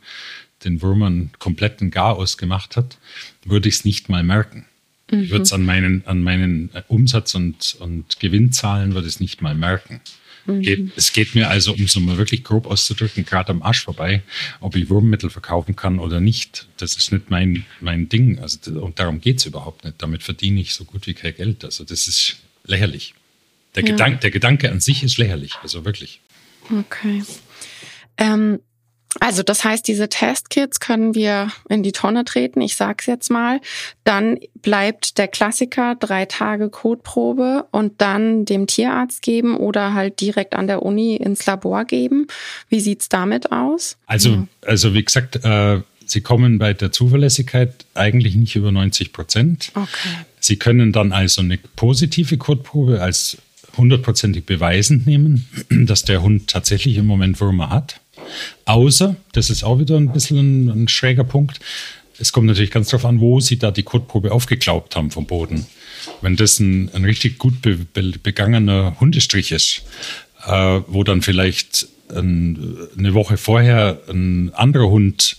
[0.65, 2.97] den Würmern kompletten Garaus gemacht hat,
[3.45, 4.65] würde ich es nicht mal merken.
[5.11, 5.23] Mhm.
[5.23, 9.41] Ich würde es an meinen, an meinen äh, Umsatz- und, und Gewinnzahlen würde es nicht
[9.41, 10.01] mal merken.
[10.45, 10.61] Mhm.
[10.61, 14.23] Geht, es geht mir also, um es mal wirklich grob auszudrücken, gerade am Arsch vorbei,
[14.59, 16.67] ob ich Wurmmittel verkaufen kann oder nicht.
[16.77, 18.39] Das ist nicht mein, mein Ding.
[18.39, 20.01] Also, und darum geht es überhaupt nicht.
[20.01, 21.65] Damit verdiene ich so gut wie kein Geld.
[21.65, 23.13] Also das ist lächerlich.
[23.75, 23.91] Der, ja.
[23.91, 25.55] Gedanke, der Gedanke an sich ist lächerlich.
[25.61, 26.21] Also wirklich.
[26.71, 27.23] Okay.
[28.17, 28.59] Ähm,
[29.19, 33.61] also das heißt, diese Testkits können wir in die Tonne treten, ich sag's jetzt mal.
[34.03, 40.55] Dann bleibt der Klassiker drei Tage Kotprobe und dann dem Tierarzt geben oder halt direkt
[40.55, 42.27] an der Uni ins Labor geben.
[42.69, 43.97] Wie sieht's damit aus?
[44.05, 44.47] Also, ja.
[44.65, 49.71] also wie gesagt, äh, Sie kommen bei der Zuverlässigkeit eigentlich nicht über 90 Prozent.
[49.73, 50.09] Okay.
[50.39, 53.37] Sie können dann also eine positive Kotprobe als
[53.75, 57.99] hundertprozentig beweisend nehmen, dass der Hund tatsächlich im Moment Würmer hat.
[58.65, 61.59] Außer, das ist auch wieder ein bisschen ein, ein schräger Punkt,
[62.19, 65.67] es kommt natürlich ganz darauf an, wo Sie da die Kotprobe aufgeglaubt haben vom Boden.
[66.21, 69.83] Wenn das ein, ein richtig gut be, be, begangener Hundestrich ist,
[70.45, 75.37] äh, wo dann vielleicht ein, eine Woche vorher ein anderer Hund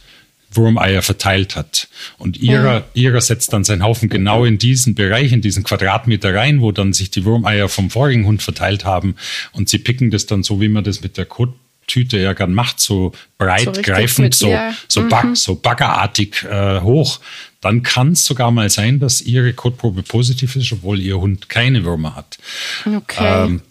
[0.51, 1.89] Wurmeier verteilt hat.
[2.17, 2.85] Und ihrer, ja.
[2.95, 6.95] ihrer setzt dann seinen Haufen genau in diesen Bereich, in diesen Quadratmeter rein, wo dann
[6.95, 9.17] sich die Wurmeier vom vorigen Hund verteilt haben.
[9.53, 11.51] Und sie picken das dann so, wie man das mit der Kot
[11.89, 15.35] Tüte ja gern macht, so breit so greifend, so, so, mhm.
[15.35, 17.19] So baggerartig äh, hoch,
[17.61, 21.85] dann kann es sogar mal sein, dass ihre Kotprobe positiv ist, obwohl ihr Hund keine
[21.85, 22.39] Würmer hat.
[22.87, 23.45] Okay.
[23.45, 23.63] Ähm,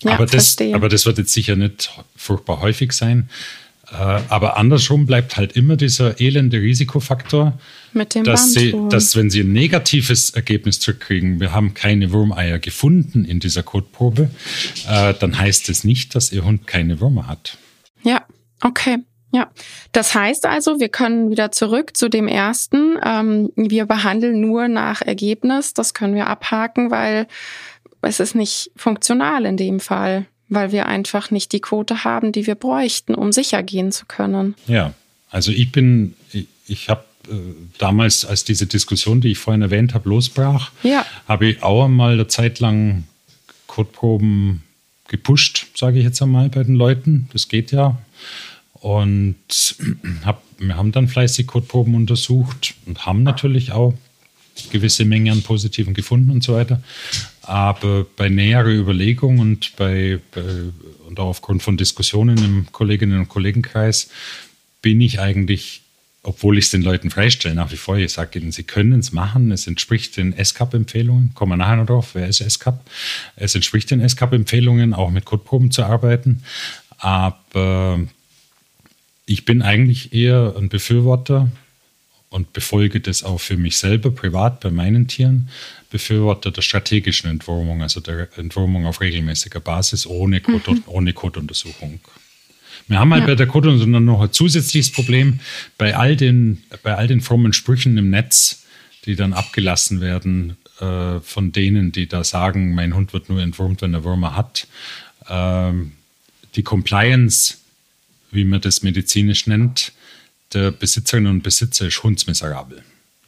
[0.00, 3.28] ja, aber, das, aber das wird jetzt sicher nicht furchtbar häufig sein.
[3.90, 3.94] Äh,
[4.28, 7.58] aber andersrum bleibt halt immer dieser elende Risikofaktor,
[7.92, 12.58] Mit dem dass, sie, dass wenn sie ein negatives Ergebnis zurückkriegen, wir haben keine Wurmeier
[12.58, 14.28] gefunden in dieser Kotprobe,
[14.88, 17.58] äh, dann heißt es nicht, dass ihr Hund keine Würmer hat.
[18.02, 18.22] Ja,
[18.62, 18.98] okay.
[19.32, 19.50] Ja,
[19.92, 22.96] das heißt also, wir können wieder zurück zu dem ersten.
[23.04, 25.74] Ähm, wir behandeln nur nach Ergebnis.
[25.74, 27.26] Das können wir abhaken, weil
[28.00, 32.46] es ist nicht funktional in dem Fall weil wir einfach nicht die Quote haben, die
[32.46, 34.54] wir bräuchten, um sicher gehen zu können.
[34.66, 34.94] Ja,
[35.30, 37.34] also ich bin, ich, ich habe äh,
[37.78, 41.04] damals, als diese Diskussion, die ich vorhin erwähnt habe, losbrach, ja.
[41.26, 43.04] habe ich auch einmal eine Zeit lang
[43.66, 44.62] Codeproben
[45.08, 47.28] gepusht, sage ich jetzt einmal bei den Leuten.
[47.32, 47.98] Das geht ja.
[48.74, 49.36] Und
[50.24, 53.94] hab, wir haben dann fleißig Codeproben untersucht und haben natürlich auch
[54.70, 56.82] gewisse Mengen an Positiven gefunden und so weiter.
[57.42, 60.42] Aber bei näherer Überlegung und, bei, bei,
[61.06, 64.10] und auch aufgrund von Diskussionen im Kolleginnen- und Kollegenkreis
[64.82, 65.82] bin ich eigentlich,
[66.26, 69.12] obwohl ich es den Leuten freistelle, nach wie vor, ich sage ihnen, sie können es
[69.12, 72.80] machen, es entspricht den SCAP-Empfehlungen, kommen wir nachher noch drauf, wer ist SCAP?
[73.36, 76.42] Es entspricht den SCAP-Empfehlungen, auch mit Codeproben zu arbeiten.
[76.98, 78.00] Aber
[79.24, 81.48] ich bin eigentlich eher ein Befürworter
[82.28, 85.48] und befolge das auch für mich selber privat bei meinen Tieren,
[85.90, 90.82] Befürworter der strategischen Entwurmung, also der Entwurmung auf regelmäßiger Basis ohne, Code, mhm.
[90.86, 91.12] ohne.
[92.88, 93.26] Wir haben halt ja.
[93.28, 95.40] bei der Codeuntersuchung noch ein zusätzliches Problem
[95.78, 98.64] bei all den, bei all den frommen Sprüchen im Netz,
[99.04, 103.82] die dann abgelassen werden äh, von denen, die da sagen, mein Hund wird nur entwurmt,
[103.82, 104.66] wenn er Würmer hat.
[105.28, 105.92] Ähm,
[106.54, 107.56] die Compliance,
[108.30, 109.92] wie man das medizinisch nennt,
[110.52, 112.82] der Besitzerinnen und Besitzer ist hundsmiserabel.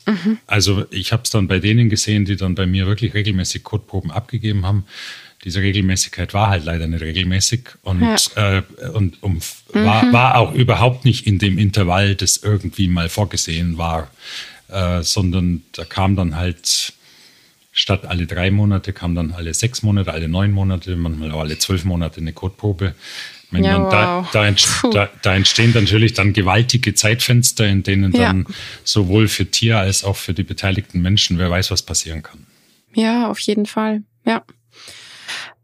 [0.07, 0.39] Mhm.
[0.47, 4.11] Also ich habe es dann bei denen gesehen, die dann bei mir wirklich regelmäßig Kotproben
[4.11, 4.85] abgegeben haben.
[5.45, 8.59] Diese Regelmäßigkeit war halt leider nicht regelmäßig und, ja.
[8.59, 9.41] äh, und um, mhm.
[9.73, 14.11] war, war auch überhaupt nicht in dem Intervall, das irgendwie mal vorgesehen war,
[14.69, 16.93] äh, sondern da kam dann halt
[17.79, 21.59] statt alle drei Monate kam dann alle sechs Monate, alle neun Monate, manchmal auch alle
[21.59, 22.95] zwölf Monate eine Kotprobe.
[23.51, 23.91] Meine, ja, wow.
[23.91, 28.25] da, da, entst da, da, entstehen natürlich dann gewaltige Zeitfenster, in denen ja.
[28.25, 28.47] dann
[28.85, 32.47] sowohl für Tier als auch für die beteiligten Menschen, wer weiß, was passieren kann.
[32.95, 34.03] Ja, auf jeden Fall.
[34.27, 34.43] Ja.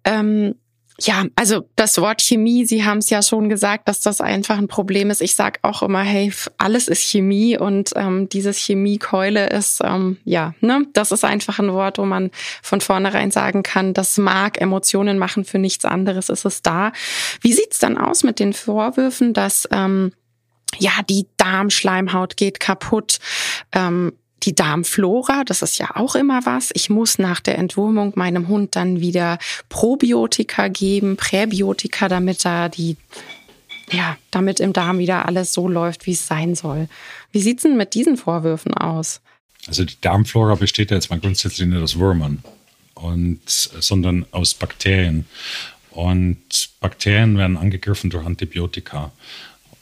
[0.05, 0.55] Ähm,
[1.01, 4.69] ja, also das Wort Chemie, Sie haben es ja schon gesagt, dass das einfach ein
[4.69, 5.23] Problem ist.
[5.23, 10.55] Ich sage auch immer, hey, alles ist Chemie und ähm, dieses Chemiekeule ist, ähm, ja,
[10.61, 12.31] ne, das ist einfach ein Wort, wo man
[12.63, 16.93] von vornherein sagen kann, das mag Emotionen machen, für nichts anderes ist es da.
[17.41, 20.13] Wie sieht's dann aus mit den Vorwürfen, dass ähm,
[20.79, 23.19] ja, die Darmschleimhaut geht kaputt.
[23.73, 24.13] Ähm,
[24.43, 26.71] die Darmflora, das ist ja auch immer was.
[26.75, 32.97] Ich muss nach der Entwurmung meinem Hund dann wieder Probiotika geben, Präbiotika, damit da die,
[33.91, 36.89] ja, damit im Darm wieder alles so läuft, wie es sein soll.
[37.33, 39.21] Wie sieht's denn mit diesen Vorwürfen aus?
[39.67, 42.43] Also die Darmflora besteht ja jetzt mal grundsätzlich nicht aus Würmern,
[42.95, 45.27] und, sondern aus Bakterien.
[45.91, 49.13] Und Bakterien werden angegriffen durch Antibiotika.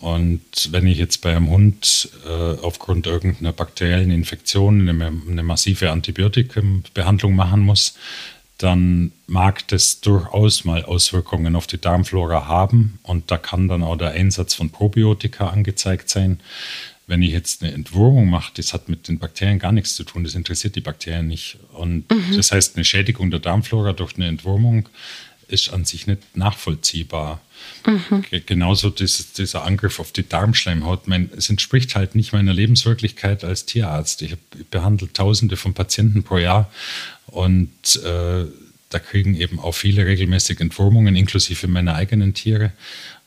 [0.03, 0.41] Und
[0.73, 7.37] wenn ich jetzt bei einem Hund äh, aufgrund irgendeiner bakteriellen Infektion eine, eine massive Antibiotikumbehandlung
[7.37, 7.95] machen muss,
[8.59, 13.97] dann mag das durchaus mal Auswirkungen auf die Darmflora haben und da kann dann auch
[13.97, 16.41] der Einsatz von Probiotika angezeigt sein.
[17.07, 20.25] Wenn ich jetzt eine Entwurmung mache, das hat mit den Bakterien gar nichts zu tun,
[20.25, 21.59] das interessiert die Bakterien nicht.
[21.75, 22.37] Und mhm.
[22.37, 24.89] das heißt, eine Schädigung der Darmflora durch eine Entwurmung
[25.47, 27.41] ist an sich nicht nachvollziehbar.
[27.87, 28.25] Mhm.
[28.47, 31.09] Genauso dieses, dieser Angriff auf die Darmschleimhaut.
[31.09, 34.23] Mein, es entspricht halt nicht meiner Lebenswirklichkeit als Tierarzt.
[34.23, 36.71] Ich, ich behandle Tausende von Patienten pro Jahr
[37.27, 38.45] und äh,
[38.89, 42.73] da kriegen eben auch viele regelmäßig Entwurmungen, inklusive meiner eigenen Tiere.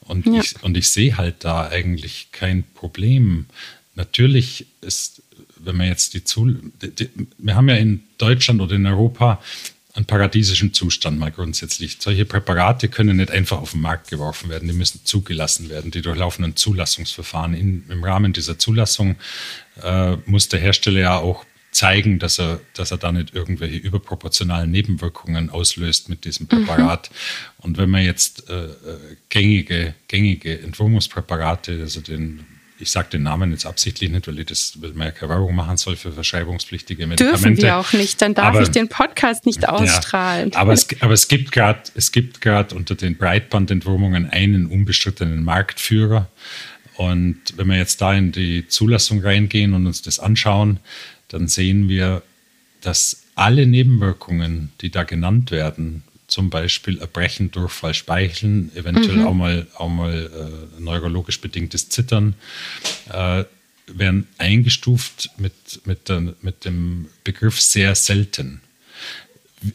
[0.01, 0.39] Und, ja.
[0.39, 3.47] ich, und ich sehe halt da eigentlich kein Problem.
[3.95, 5.23] Natürlich ist,
[5.57, 6.59] wenn man jetzt die Zul
[7.37, 9.41] wir haben ja in Deutschland oder in Europa
[9.95, 11.97] einen paradiesischen Zustand mal grundsätzlich.
[11.99, 15.89] Solche Präparate können nicht einfach auf den Markt geworfen werden, die müssen zugelassen werden.
[15.89, 17.53] Die durchlaufen ein Zulassungsverfahren.
[17.53, 19.15] In, Im Rahmen dieser Zulassung
[19.81, 24.69] äh, muss der Hersteller ja auch zeigen, dass er, dass er da nicht irgendwelche überproportionalen
[24.69, 27.09] Nebenwirkungen auslöst mit diesem Präparat.
[27.09, 27.15] Mhm.
[27.63, 28.71] Und wenn man jetzt äh, äh
[29.29, 32.45] gängige, gängige Entwurmungspräparate, also den
[32.77, 35.55] ich sage den Namen jetzt absichtlich nicht, weil ich das weil man ja keine Werbung
[35.55, 37.41] machen soll für verschreibungspflichtige Medikamente.
[37.41, 40.51] Dürfen wir auch nicht, dann darf aber, ich den Podcast nicht ausstrahlen.
[40.51, 45.43] Ja, aber, es, aber es gibt gerade es gibt gerade unter den Breitbandentwurmungen einen unbestrittenen
[45.43, 46.27] Marktführer.
[46.97, 50.79] Und wenn wir jetzt da in die Zulassung reingehen und uns das anschauen,
[51.27, 52.21] dann sehen wir,
[52.81, 56.03] dass alle Nebenwirkungen, die da genannt werden,
[56.35, 59.25] zum Beispiel Erbrechen, Durchfall, Speicheln, eventuell mhm.
[59.25, 62.35] auch mal, auch mal äh, neurologisch bedingtes Zittern,
[63.09, 63.45] äh,
[63.87, 65.53] werden eingestuft mit,
[65.85, 68.59] mit, der, mit dem Begriff sehr selten.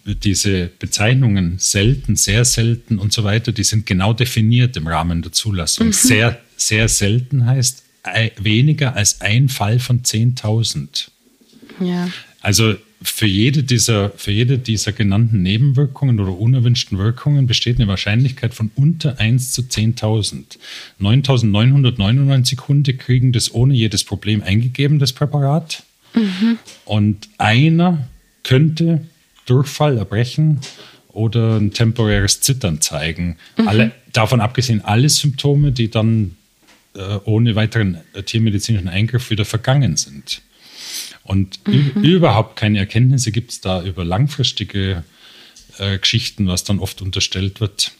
[0.05, 5.33] Diese Bezeichnungen selten, sehr selten und so weiter, die sind genau definiert im Rahmen der
[5.33, 5.87] Zulassung.
[5.87, 5.93] Mhm.
[5.93, 7.85] Sehr, sehr selten heißt
[8.37, 11.09] weniger als ein Fall von 10.000.
[11.81, 12.11] Ja.
[12.43, 18.53] Also für jede, dieser, für jede dieser genannten Nebenwirkungen oder unerwünschten Wirkungen besteht eine Wahrscheinlichkeit
[18.53, 20.59] von unter 1 zu 10.000.
[21.01, 25.83] 9.999 Hunde kriegen das ohne jedes Problem eingegeben, das Präparat.
[26.15, 26.59] Mhm.
[26.85, 28.09] Und einer
[28.45, 29.07] könnte
[29.47, 30.61] Durchfall, Erbrechen
[31.09, 33.37] oder ein temporäres Zittern zeigen.
[33.57, 33.69] Mhm.
[33.69, 36.37] Alle, davon abgesehen alle Symptome, die dann
[36.95, 40.43] äh, ohne weiteren äh, tiermedizinischen Eingriff wieder vergangen sind.
[41.31, 42.03] Und mhm.
[42.03, 45.05] überhaupt keine Erkenntnisse gibt es da über langfristige
[45.79, 47.93] äh, Geschichten, was dann oft unterstellt wird.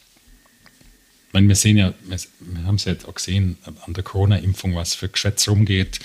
[1.27, 4.03] Ich meine, wir sehen ja, wir, wir haben es ja jetzt auch gesehen an der
[4.03, 6.01] Corona-Impfung, was für Geschwätz rumgeht.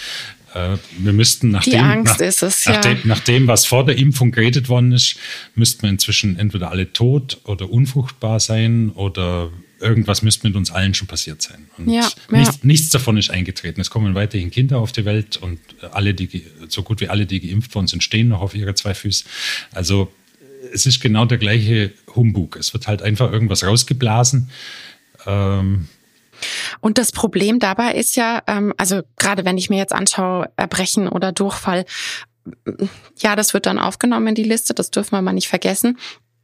[0.55, 4.31] Äh, wir müssten nach, dem, nach, es, nach, dem, nach, dem, was vor der Impfung
[4.31, 5.17] geredet worden ist,
[5.57, 10.95] müssten wir inzwischen entweder alle tot oder unfruchtbar sein oder irgendwas müsste mit uns allen
[10.95, 11.69] schon passiert sein.
[11.77, 12.61] Und ja, nichts, ja.
[12.63, 13.81] nichts, davon ist eingetreten.
[13.81, 15.59] Es kommen weiterhin Kinder auf die Welt und
[15.93, 18.95] alle, die, so gut wie alle, die geimpft worden sind, stehen noch auf ihre zwei
[18.95, 19.25] Füße.
[19.73, 20.11] Also
[20.73, 22.57] es ist genau der gleiche Humbug.
[22.57, 24.51] Es wird halt einfach irgendwas rausgeblasen.
[25.27, 25.89] Ähm,
[26.81, 31.09] und das Problem dabei ist ja, ähm, also gerade wenn ich mir jetzt anschaue, Erbrechen
[31.09, 31.85] oder Durchfall,
[33.19, 35.99] ja, das wird dann aufgenommen in die Liste, das dürfen wir mal nicht vergessen.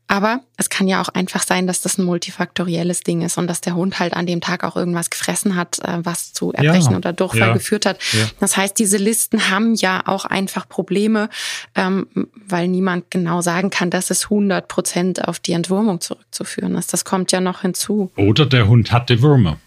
[0.08, 3.60] Aber es kann ja auch einfach sein, dass das ein multifaktorielles Ding ist und dass
[3.60, 6.96] der Hund halt an dem Tag auch irgendwas gefressen hat, äh, was zu Erbrechen ja,
[6.98, 7.98] oder Durchfall ja, geführt hat.
[8.12, 8.26] Ja.
[8.38, 11.30] Das heißt, diese Listen haben ja auch einfach Probleme,
[11.74, 12.06] ähm,
[12.46, 16.92] weil niemand genau sagen kann, dass es 100 Prozent auf die Entwurmung zurückzuführen ist.
[16.92, 18.10] Das kommt ja noch hinzu.
[18.16, 19.58] Oder der Hund hatte Würmer.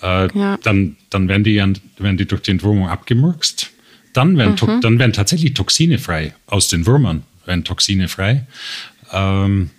[0.00, 0.28] Äh,
[0.62, 3.70] dann, dann werden die, werden die durch die Entwurmung abgemurkst.
[4.12, 4.80] Dann werden, mhm.
[4.80, 8.46] dann werden tatsächlich Toxine frei aus den Würmern, werden Toxine frei
[9.12, 9.70] ähm,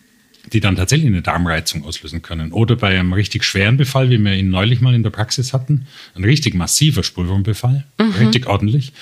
[0.52, 2.52] die dann tatsächlich eine Darmreizung auslösen können.
[2.52, 5.88] Oder bei einem richtig schweren Befall, wie wir ihn neulich mal in der Praxis hatten,
[6.16, 8.12] ein richtig massiver Spulwurmbefall, mhm.
[8.12, 8.94] richtig ordentlich.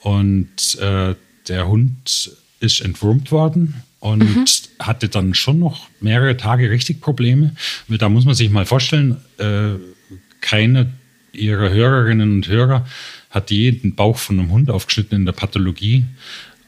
[0.00, 1.14] Und äh,
[1.48, 4.44] der Hund ist entwurmt worden und mhm.
[4.78, 7.54] hatte dann schon noch mehrere Tage richtig Probleme.
[7.88, 9.74] Da muss man sich mal vorstellen, äh,
[10.40, 10.92] keine
[11.32, 12.86] ihrer Hörerinnen und Hörer
[13.30, 16.04] hat jeden Bauch von einem Hund aufgeschnitten in der Pathologie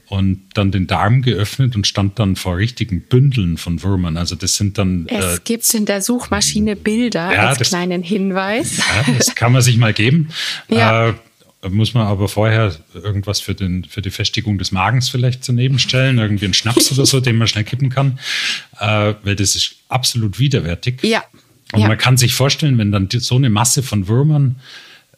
[0.09, 4.17] und dann den Darm geöffnet und stand dann vor richtigen Bündeln von Würmern.
[4.17, 5.07] Also das sind dann.
[5.09, 8.79] Es äh, gibt in der Suchmaschine Bilder ja, als das, kleinen Hinweis.
[8.79, 10.29] Ja, das kann man sich mal geben.
[10.69, 11.09] Ja.
[11.09, 11.15] Äh,
[11.71, 16.19] muss man aber vorher irgendwas für, den, für die Festigung des Magens vielleicht daneben stellen,
[16.19, 18.19] irgendwie einen Schnaps oder so, den man schnell kippen kann,
[18.79, 21.03] äh, weil das ist absolut widerwärtig.
[21.03, 21.25] Ja.
[21.73, 21.89] Und ja.
[21.89, 24.57] man kann sich vorstellen, wenn dann so eine Masse von Würmern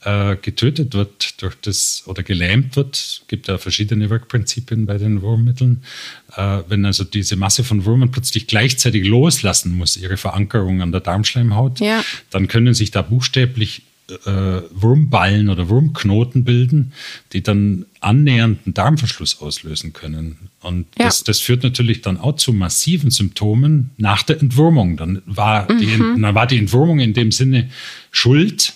[0.03, 5.83] äh, getötet wird durch das oder gelähmt wird, gibt ja verschiedene Wirkprinzipien bei den Wurmmitteln.
[6.37, 11.03] Äh, wenn also diese Masse von Würmern plötzlich gleichzeitig loslassen muss, ihre Verankerung an der
[11.03, 12.03] Darmschleimhaut, ja.
[12.31, 16.93] dann können sich da buchstäblich äh, Wurmballen oder Wurmknoten bilden,
[17.33, 20.49] die dann annähernden Darmverschluss auslösen können.
[20.63, 21.05] Und ja.
[21.05, 24.97] das, das, führt natürlich dann auch zu massiven Symptomen nach der Entwurmung.
[24.97, 25.79] Dann war, mhm.
[25.79, 27.71] die, dann war die Entwurmung in dem Sinne
[28.11, 28.75] schuld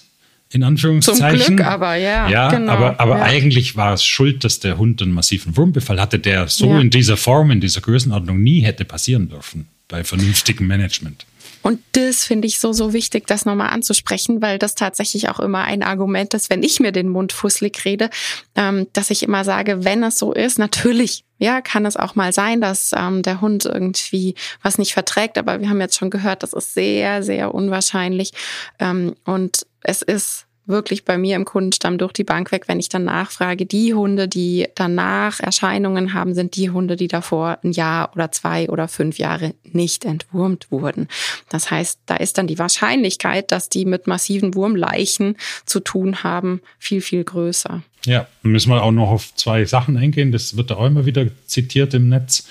[0.50, 1.40] in Anführungszeichen.
[1.40, 2.28] Zum Glück aber, ja.
[2.28, 3.24] Ja, genau, aber, aber ja.
[3.24, 6.80] eigentlich war es schuld, dass der Hund einen massiven Wurmbefall hatte, der so ja.
[6.80, 11.26] in dieser Form, in dieser Größenordnung nie hätte passieren dürfen bei vernünftigem Management.
[11.64, 15.64] Und das finde ich so, so wichtig, das nochmal anzusprechen, weil das tatsächlich auch immer
[15.64, 18.10] ein Argument ist, wenn ich mir den Mund fusselig rede,
[18.54, 22.34] ähm, dass ich immer sage, wenn es so ist, natürlich, ja, kann es auch mal
[22.34, 26.42] sein, dass ähm, der Hund irgendwie was nicht verträgt, aber wir haben jetzt schon gehört,
[26.42, 28.32] das ist sehr, sehr unwahrscheinlich.
[28.78, 32.88] Ähm, und es ist wirklich bei mir im Kundenstamm durch die Bank weg, wenn ich
[32.88, 38.12] dann nachfrage, die Hunde, die danach Erscheinungen haben, sind die Hunde, die davor ein Jahr
[38.14, 41.08] oder zwei oder fünf Jahre nicht entwurmt wurden.
[41.48, 46.60] Das heißt, da ist dann die Wahrscheinlichkeit, dass die mit massiven Wurmleichen zu tun haben,
[46.78, 47.82] viel, viel größer.
[48.06, 50.32] Ja, müssen wir auch noch auf zwei Sachen eingehen.
[50.32, 52.46] Das wird auch immer wieder zitiert im Netz.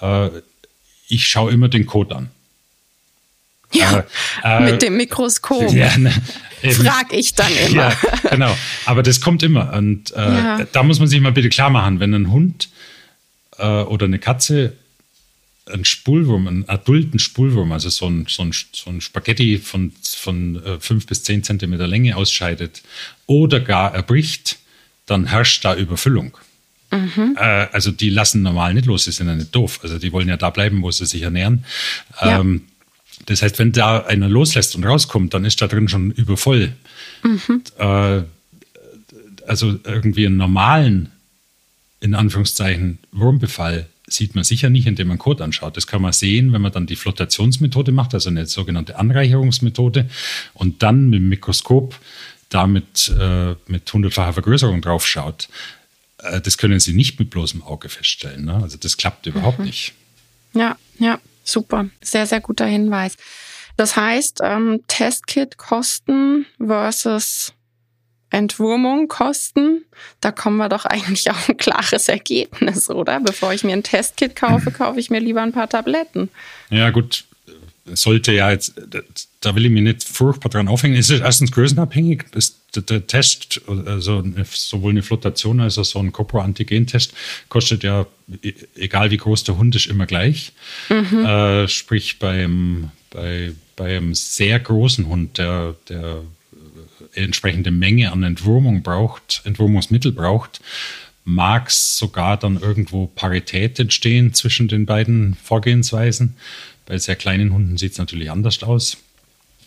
[0.00, 0.30] Äh,
[1.08, 2.30] ich schaue immer den Code an.
[3.72, 4.04] Ja,
[4.44, 5.72] äh, mit dem Mikroskop.
[5.72, 6.12] Ja, ne,
[6.70, 7.88] Frag ich dann immer.
[7.88, 7.96] Ja,
[8.30, 8.56] genau.
[8.84, 9.72] Aber das kommt immer.
[9.72, 10.66] Und äh, ja.
[10.70, 12.68] da muss man sich mal bitte klar machen, wenn ein Hund
[13.58, 14.74] äh, oder eine Katze
[15.66, 20.62] einen Spulwurm, einen adulten Spulwurm, also so ein, so ein, so ein Spaghetti von, von
[20.64, 22.82] äh, fünf bis zehn Zentimeter Länge ausscheidet
[23.26, 24.58] oder gar erbricht,
[25.06, 26.36] dann herrscht da Überfüllung.
[26.90, 27.36] Mhm.
[27.38, 29.80] Äh, also die lassen normal nicht los, die sind ja nicht doof.
[29.82, 31.64] Also die wollen ja da bleiben, wo sie sich ernähren.
[32.20, 32.40] Ja.
[32.40, 32.62] Ähm,
[33.26, 36.72] das heißt, wenn da einer loslässt und rauskommt, dann ist da drin schon übervoll.
[37.22, 37.62] Mhm.
[37.78, 38.22] Äh,
[39.46, 41.10] also irgendwie einen normalen,
[42.00, 45.76] in Anführungszeichen, Wurmbefall sieht man sicher nicht, indem man Code anschaut.
[45.76, 50.08] Das kann man sehen, wenn man dann die Flotationsmethode macht, also eine sogenannte Anreicherungsmethode,
[50.54, 51.98] und dann mit dem Mikroskop
[52.48, 55.48] damit äh, mit hundertfacher Vergrößerung draufschaut.
[56.18, 58.44] Äh, das können Sie nicht mit bloßem Auge feststellen.
[58.44, 58.54] Ne?
[58.54, 59.66] Also das klappt überhaupt mhm.
[59.66, 59.94] nicht.
[60.54, 61.86] Ja, ja, super.
[62.00, 63.16] Sehr, sehr guter Hinweis.
[63.76, 67.54] Das heißt, ähm, Testkit-Kosten versus
[68.30, 69.84] Entwurmung kosten,
[70.20, 73.20] da kommen wir doch eigentlich auf ein klares Ergebnis, oder?
[73.20, 76.30] Bevor ich mir ein Testkit kaufe, kaufe ich mir lieber ein paar Tabletten.
[76.70, 77.24] Ja, gut.
[77.84, 78.74] Sollte ja jetzt,
[79.40, 80.96] da will ich mich nicht furchtbar dran aufhängen.
[80.96, 82.26] Es ist erstens größenabhängig.
[82.30, 84.22] Das, der Test, also
[84.52, 87.12] sowohl eine Flotation als auch so ein Copro-Antigen-Test,
[87.48, 88.06] kostet ja,
[88.42, 90.52] e, egal wie groß der Hund ist, immer gleich.
[90.88, 91.24] Mhm.
[91.24, 96.22] Äh, sprich, beim, bei, bei einem sehr großen Hund, der, der
[97.14, 100.60] entsprechende Menge an Entwurmung braucht, Entwurmungsmittel braucht,
[101.24, 106.36] mag es sogar dann irgendwo Parität entstehen zwischen den beiden Vorgehensweisen.
[106.86, 108.98] Bei sehr kleinen Hunden sieht es natürlich anders aus.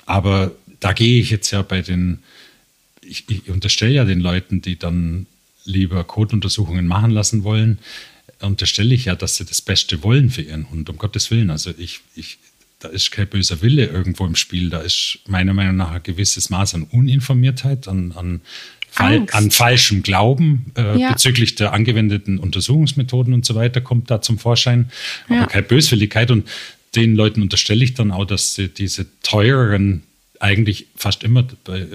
[0.05, 2.19] Aber da gehe ich jetzt ja bei den,
[3.01, 5.25] ich, ich unterstelle ja den Leuten, die dann
[5.63, 7.79] lieber Kotuntersuchungen machen lassen wollen,
[8.41, 11.49] unterstelle ich ja, dass sie das Beste wollen für ihren Hund, um Gottes Willen.
[11.49, 12.37] Also ich, ich
[12.79, 14.69] da ist kein böser Wille irgendwo im Spiel.
[14.69, 18.41] Da ist meiner Meinung nach ein gewisses Maß an Uninformiertheit, an, an,
[18.91, 21.11] Fall, an falschem Glauben äh, ja.
[21.11, 24.91] bezüglich der angewendeten Untersuchungsmethoden und so weiter kommt da zum Vorschein.
[25.27, 25.45] Aber ja.
[25.47, 26.31] keine Böswilligkeit.
[26.31, 26.47] Und
[26.95, 30.03] den Leuten unterstelle ich dann auch, dass sie diese teureren
[30.39, 31.87] eigentlich fast immer bei,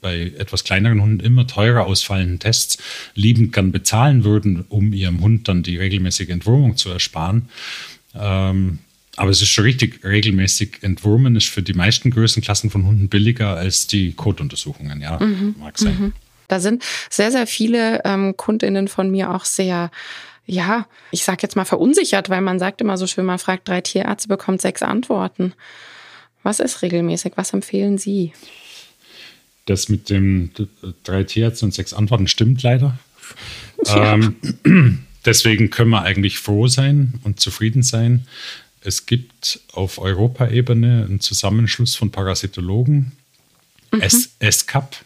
[0.00, 2.78] bei, etwas kleineren Hunden immer teurer ausfallenden Tests
[3.14, 7.48] liebend gern bezahlen würden, um ihrem Hund dann die regelmäßige Entwurmung zu ersparen.
[8.14, 8.80] Ähm,
[9.16, 13.56] aber es ist schon richtig, regelmäßig entwurmen ist für die meisten Größenklassen von Hunden billiger
[13.56, 15.54] als die Kotuntersuchungen, ja, mhm.
[15.58, 15.96] mag sein.
[15.98, 16.12] Mhm.
[16.48, 19.90] Da sind sehr, sehr viele ähm, KundInnen von mir auch sehr,
[20.46, 23.80] ja, ich sag jetzt mal verunsichert, weil man sagt immer so schön, man fragt drei
[23.80, 25.54] Tierärzte, bekommt sechs Antworten.
[26.42, 27.32] Was ist regelmäßig?
[27.36, 28.32] Was empfehlen Sie?
[29.64, 30.50] Das mit dem
[31.02, 32.98] drei Tierärzte und sechs Antworten stimmt leider.
[33.86, 34.14] Ja.
[34.14, 34.36] Ähm,
[35.24, 38.26] deswegen können wir eigentlich froh sein und zufrieden sein,
[38.82, 43.12] es gibt auf Europaebene einen Zusammenschluss von Parasitologen,
[43.90, 44.02] mhm.
[44.40, 44.96] ESCAP,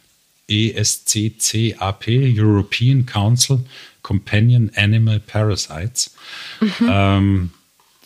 [0.48, 3.60] ESCCAP, European Council
[4.08, 6.14] Companion Animal Parasites.
[6.60, 6.88] Mhm.
[6.90, 7.50] Ähm,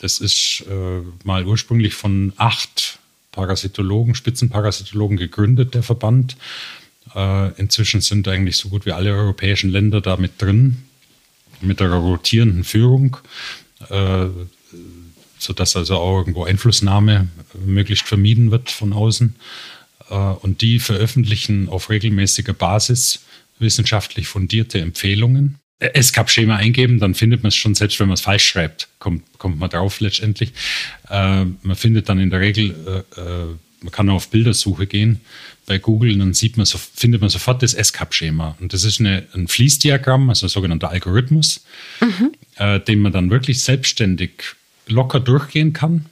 [0.00, 2.98] das ist äh, mal ursprünglich von acht
[3.30, 6.36] Parasitologen, Spitzenparasitologen gegründet, der Verband.
[7.14, 10.82] Äh, inzwischen sind eigentlich so gut wie alle europäischen Länder da mit drin,
[11.60, 13.18] mit der rotierenden Führung.
[13.88, 14.26] Äh,
[15.38, 17.28] sodass also auch irgendwo Einflussnahme
[17.64, 19.36] möglichst vermieden wird von außen.
[20.10, 23.20] Äh, und die veröffentlichen auf regelmäßiger Basis
[23.60, 25.61] wissenschaftlich fundierte Empfehlungen.
[26.02, 29.58] SCAP-Schema eingeben, dann findet man es schon, selbst wenn man es falsch schreibt, kommt, kommt
[29.58, 30.52] man drauf letztendlich.
[31.10, 33.46] Äh, man findet dann in der Regel, äh, äh
[33.82, 35.20] man kann auf Bildersuche gehen
[35.66, 38.56] bei Google, dann sieht man, so, findet man sofort das SCAP-Schema.
[38.60, 41.64] Und das ist eine, ein Fließdiagramm, also ein sogenannter Algorithmus,
[42.00, 42.32] mhm.
[42.56, 44.30] äh, den man dann wirklich selbstständig
[44.86, 46.06] locker durchgehen kann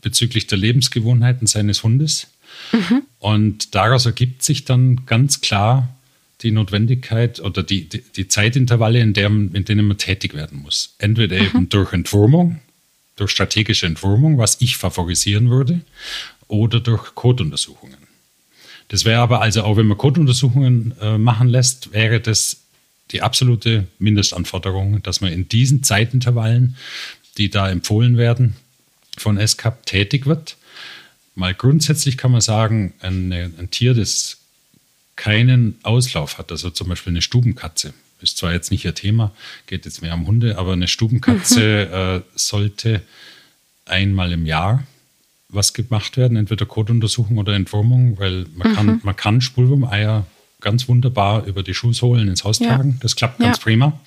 [0.00, 2.28] bezüglich der Lebensgewohnheiten seines Hundes.
[2.72, 3.02] Mhm.
[3.18, 5.97] Und daraus ergibt sich dann ganz klar
[6.42, 10.94] die Notwendigkeit oder die, die, die Zeitintervalle, in, der, in denen man tätig werden muss.
[10.98, 11.46] Entweder mhm.
[11.46, 12.60] eben durch Entwurmung,
[13.16, 15.80] durch strategische Entwurmung, was ich favorisieren würde,
[16.46, 17.98] oder durch Coduntersuchungen.
[18.88, 22.62] Das wäre aber also auch, wenn man Coduntersuchungen äh, machen lässt, wäre das
[23.10, 26.76] die absolute Mindestanforderung, dass man in diesen Zeitintervallen
[27.38, 28.56] die da empfohlen werden,
[29.16, 30.56] von SCAP tätig wird.
[31.34, 34.37] Mal grundsätzlich kann man sagen, ein, ein Tier, das
[35.18, 37.92] keinen Auslauf hat, also zum Beispiel eine Stubenkatze,
[38.22, 39.32] ist zwar jetzt nicht ihr Thema,
[39.66, 41.94] geht jetzt mehr um Hunde, aber eine Stubenkatze mhm.
[41.94, 43.02] äh, sollte
[43.84, 44.84] einmal im Jahr
[45.50, 48.74] was gemacht werden, entweder Kotuntersuchung oder Entwurmung, weil man, mhm.
[48.74, 50.26] kann, man kann Spulwurmeier
[50.60, 52.68] ganz wunderbar über die Schuhsohlen ins Haus ja.
[52.68, 52.98] tragen.
[53.00, 53.62] Das klappt ganz ja.
[53.62, 54.00] prima.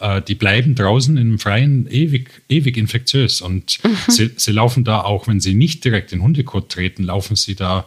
[0.00, 3.40] Äh, die bleiben draußen im Freien ewig, ewig infektiös.
[3.42, 3.96] Und mhm.
[4.08, 7.86] sie, sie, laufen da, auch wenn sie nicht direkt in Hundekot treten, laufen sie da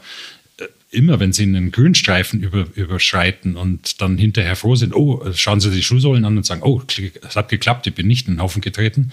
[0.96, 5.72] immer, wenn sie einen Grünstreifen über, überschreiten und dann hinterher froh sind, oh, schauen sie
[5.72, 8.62] die Schuhsohlen an und sagen, oh, es hat geklappt, ich bin nicht in den Haufen
[8.62, 9.12] getreten,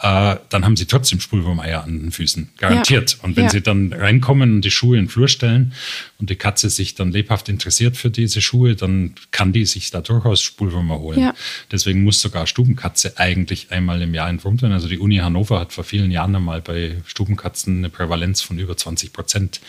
[0.00, 3.12] äh, dann haben sie trotzdem Spulwurmeier an den Füßen, garantiert.
[3.12, 3.24] Ja.
[3.24, 3.50] Und wenn ja.
[3.50, 5.72] sie dann reinkommen und die Schuhe in den Flur stellen
[6.18, 10.00] und die Katze sich dann lebhaft interessiert für diese Schuhe, dann kann die sich da
[10.00, 11.20] durchaus Spulwürmer holen.
[11.20, 11.34] Ja.
[11.70, 14.72] Deswegen muss sogar Stubenkatze eigentlich einmal im Jahr entwurmt werden.
[14.72, 18.76] Also die Uni Hannover hat vor vielen Jahren einmal bei Stubenkatzen eine Prävalenz von über
[18.76, 19.60] 20 Prozent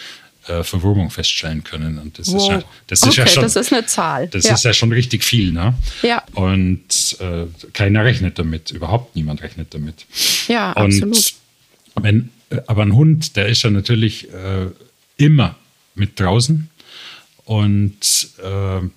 [0.47, 1.99] äh, Verwurmung feststellen können.
[1.99, 2.41] Und das, wow.
[2.41, 3.43] ist, ja, das okay, ist ja schon.
[3.43, 4.27] Das ist eine Zahl.
[4.27, 4.53] Das ja.
[4.53, 5.73] ist ja schon richtig viel, ne?
[6.01, 6.23] Ja.
[6.33, 10.05] Und äh, keiner rechnet damit, überhaupt niemand rechnet damit.
[10.47, 11.33] Ja, Und absolut.
[11.95, 14.67] Wenn, äh, aber ein Hund, der ist ja natürlich äh,
[15.17, 15.55] immer
[15.95, 16.69] mit draußen.
[17.45, 18.87] Und äh,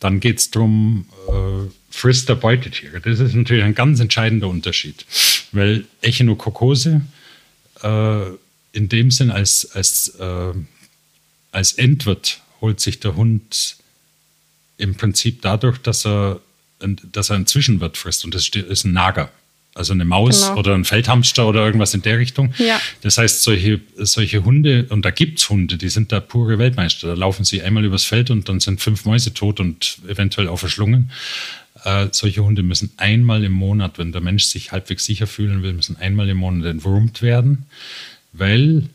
[0.00, 3.00] dann geht es darum, äh, frisst der Beutetiere.
[3.00, 5.04] Das ist natürlich ein ganz entscheidender Unterschied,
[5.52, 7.02] weil Echinokokose
[7.82, 8.20] äh,
[8.72, 10.52] in dem Sinn als, als, äh,
[11.52, 13.76] als Endwirt holt sich der Hund
[14.76, 16.40] im Prinzip dadurch, dass er,
[17.12, 19.30] dass er einen Zwischenwirt frisst und das ist ein Nager.
[19.74, 20.58] Also eine Maus genau.
[20.58, 22.52] oder ein Feldhamster oder irgendwas in der Richtung.
[22.58, 22.80] Ja.
[23.02, 27.06] Das heißt, solche, solche Hunde, und da gibt es Hunde, die sind da pure Weltmeister.
[27.06, 30.58] Da laufen sie einmal übers Feld und dann sind fünf Mäuse tot und eventuell auch
[30.58, 31.12] verschlungen.
[31.84, 35.74] Äh, solche Hunde müssen einmal im Monat, wenn der Mensch sich halbwegs sicher fühlen will,
[35.74, 37.66] müssen einmal im Monat entwurmt werden
[38.38, 38.88] weil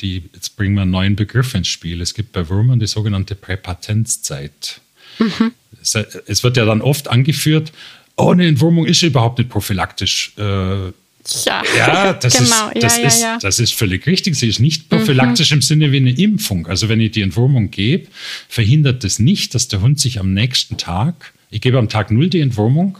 [0.00, 2.00] die, jetzt bringen wir einen neuen Begriff ins Spiel.
[2.00, 4.80] Es gibt bei Würmern die sogenannte Präpatenzzeit.
[5.18, 5.52] Mhm.
[5.82, 7.72] Es, es, wird ja dann oft angeführt,
[8.16, 10.32] oh, eine Entwurmung ist überhaupt nicht prophylaktisch.
[10.38, 12.70] Äh, ja, ja, das, genau.
[12.70, 14.36] ist, das, ja, ist, ja, das ist völlig richtig.
[14.36, 15.56] Sie ist nicht prophylaktisch mhm.
[15.56, 16.66] im Sinne wie eine Impfung.
[16.66, 18.08] Also wenn ich die Entwurmung gebe,
[18.48, 22.28] verhindert das nicht, dass der Hund sich am nächsten Tag, ich gebe am Tag 0
[22.28, 22.98] die Entwurmung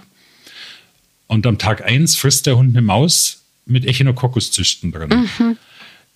[1.26, 5.08] und am Tag 1 frisst der Hund eine Maus mit Echinococcuszüchten drin.
[5.38, 5.56] Mhm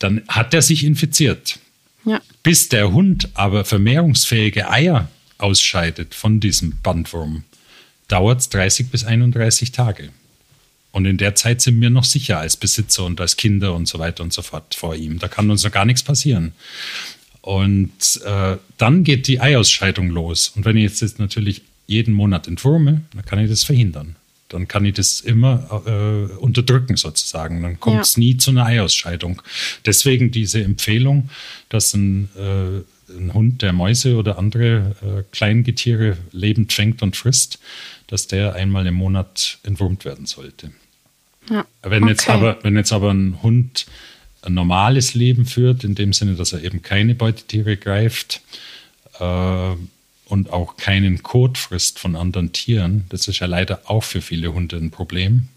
[0.03, 1.59] dann hat er sich infiziert.
[2.05, 2.21] Ja.
[2.43, 7.45] Bis der Hund aber vermehrungsfähige Eier ausscheidet von diesem Bandwurm,
[8.09, 10.11] dauert es 30 bis 31 Tage.
[10.91, 13.99] Und in der Zeit sind wir noch sicher als Besitzer und als Kinder und so
[13.99, 15.19] weiter und so fort vor ihm.
[15.19, 16.53] Da kann uns noch gar nichts passieren.
[17.41, 20.53] Und äh, dann geht die Eiausscheidung los.
[20.55, 24.17] Und wenn ich jetzt, jetzt natürlich jeden Monat entwurme, dann kann ich das verhindern
[24.53, 27.63] dann kann ich das immer äh, unterdrücken sozusagen.
[27.63, 28.21] Dann kommt es ja.
[28.21, 29.43] nie zu einer Eiausscheidung.
[29.87, 31.31] Deswegen diese Empfehlung,
[31.69, 37.59] dass ein, äh, ein Hund, der Mäuse oder andere äh, Kleingetiere lebend fängt und frisst,
[38.07, 40.73] dass der einmal im Monat entwurmt werden sollte.
[41.51, 41.67] Ja.
[41.83, 42.13] Wenn, okay.
[42.13, 43.87] jetzt aber, wenn jetzt aber ein Hund
[44.43, 48.43] ein normales Leben führt, in dem Sinne, dass er eben keine Beutetiere greift,
[49.19, 49.75] äh,
[50.33, 54.55] und auch keinen Kot frisst von anderen Tieren, das ist ja leider auch für viele
[54.55, 55.49] Hunde ein Problem,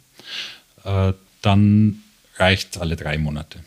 [0.83, 2.01] äh, dann
[2.35, 3.59] reicht alle drei Monate.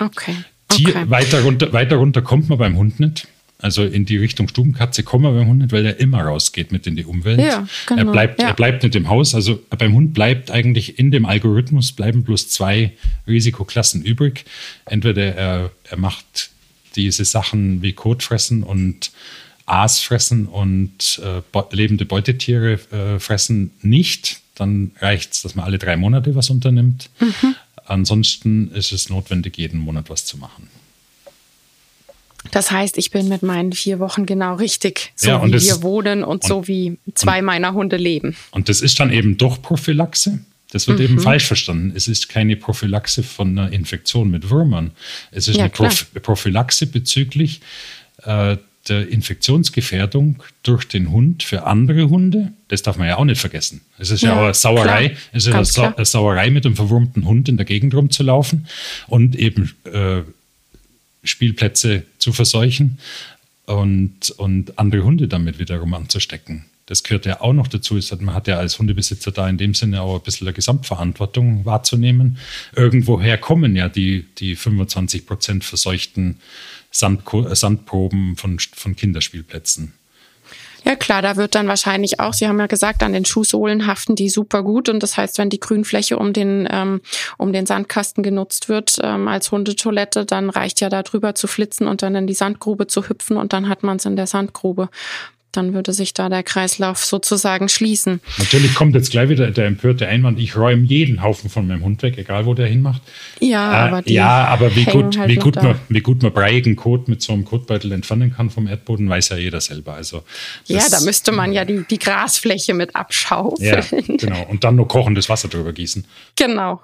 [0.00, 0.34] Okay.
[0.70, 1.04] Tier, okay.
[1.08, 3.28] Weiter, runter, weiter runter kommt man beim Hund nicht.
[3.58, 6.88] Also in die Richtung Stubenkatze kommen wir beim Hund nicht, weil er immer rausgeht mit
[6.88, 7.38] in die Umwelt.
[7.38, 8.02] Ja, genau.
[8.02, 8.48] er, bleibt, ja.
[8.48, 9.36] er bleibt nicht im Haus.
[9.36, 12.92] Also beim Hund bleibt eigentlich in dem Algorithmus bleiben bloß zwei
[13.28, 14.46] Risikoklassen übrig.
[14.84, 16.50] Entweder er, er macht
[16.96, 19.12] diese Sachen wie Kot fressen und
[19.66, 25.78] Aas fressen und äh, lebende Beutetiere äh, fressen nicht, dann reicht es, dass man alle
[25.78, 27.10] drei Monate was unternimmt.
[27.18, 27.56] Mhm.
[27.86, 30.68] Ansonsten ist es notwendig, jeden Monat was zu machen.
[32.50, 35.82] Das heißt, ich bin mit meinen vier Wochen genau richtig, so ja, wie das, wir
[35.82, 38.36] wohnen und, und, so wie zwei und, meiner Hunde leben.
[38.50, 40.40] Und das ist dann eben doch Prophylaxe.
[40.70, 41.04] Das wird mhm.
[41.04, 41.92] eben falsch verstanden.
[41.94, 44.90] Es ist keine Prophylaxe von einer Infektion mit Würmern.
[45.30, 47.60] Es ist ja, eine Proph Prophylaxe bezüglich
[48.24, 48.56] äh,
[48.88, 53.80] der Infektionsgefährdung durch den Hund für andere Hunde, das darf man ja auch nicht vergessen.
[53.98, 55.20] Es ist ja, ja auch eine Sauerei, klar.
[55.32, 58.66] es ist eine, Sau eine, Sauerei mit einem verwurmten Hund in der Gegend rumzulaufen
[59.06, 60.22] und eben äh,
[61.22, 62.98] Spielplätze zu verseuchen
[63.66, 66.66] und, und andere Hunde damit wiederum anzustecken.
[66.86, 67.98] Das gehört ja auch noch dazu.
[68.20, 72.38] Man hat ja als Hundebesitzer da in dem Sinne auch ein bisschen eine Gesamtverantwortung wahrzunehmen.
[72.76, 76.40] Irgendwoher kommen ja die, die 25 Prozent verseuchten
[76.90, 79.94] Sandko äh, Sandproben von, von Kinderspielplätzen.
[80.84, 84.16] Ja klar, da wird dann wahrscheinlich auch, Sie haben ja gesagt, an den Schuhsohlen haften
[84.16, 87.00] die super gut und das heißt, wenn die Grünfläche um den ähm,
[87.38, 91.88] um den Sandkasten genutzt wird ähm, als Hundetoilette, dann reicht ja da drüber zu flitzen
[91.88, 94.90] und dann in die Sandgrube zu hüpfen und dann hat man es in der Sandgrube
[95.56, 98.20] dann würde sich da der Kreislauf sozusagen schließen.
[98.38, 102.02] Natürlich kommt jetzt gleich wieder der empörte Einwand, ich räume jeden Haufen von meinem Hund
[102.02, 103.02] weg, egal wo der hinmacht.
[103.40, 106.76] Ja, äh, aber, ja, aber wie, gut, halt wie, gut man, wie gut man breiigen
[106.76, 109.94] Kot mit so einem Kotbeutel entfernen kann vom Erdboden, weiß ja jeder selber.
[109.94, 110.22] Also
[110.66, 114.04] ja, da müsste man ja die, die Grasfläche mit abschaufeln.
[114.06, 114.46] Ja, genau.
[114.48, 116.06] Und dann nur kochendes Wasser drüber gießen.
[116.36, 116.80] Genau.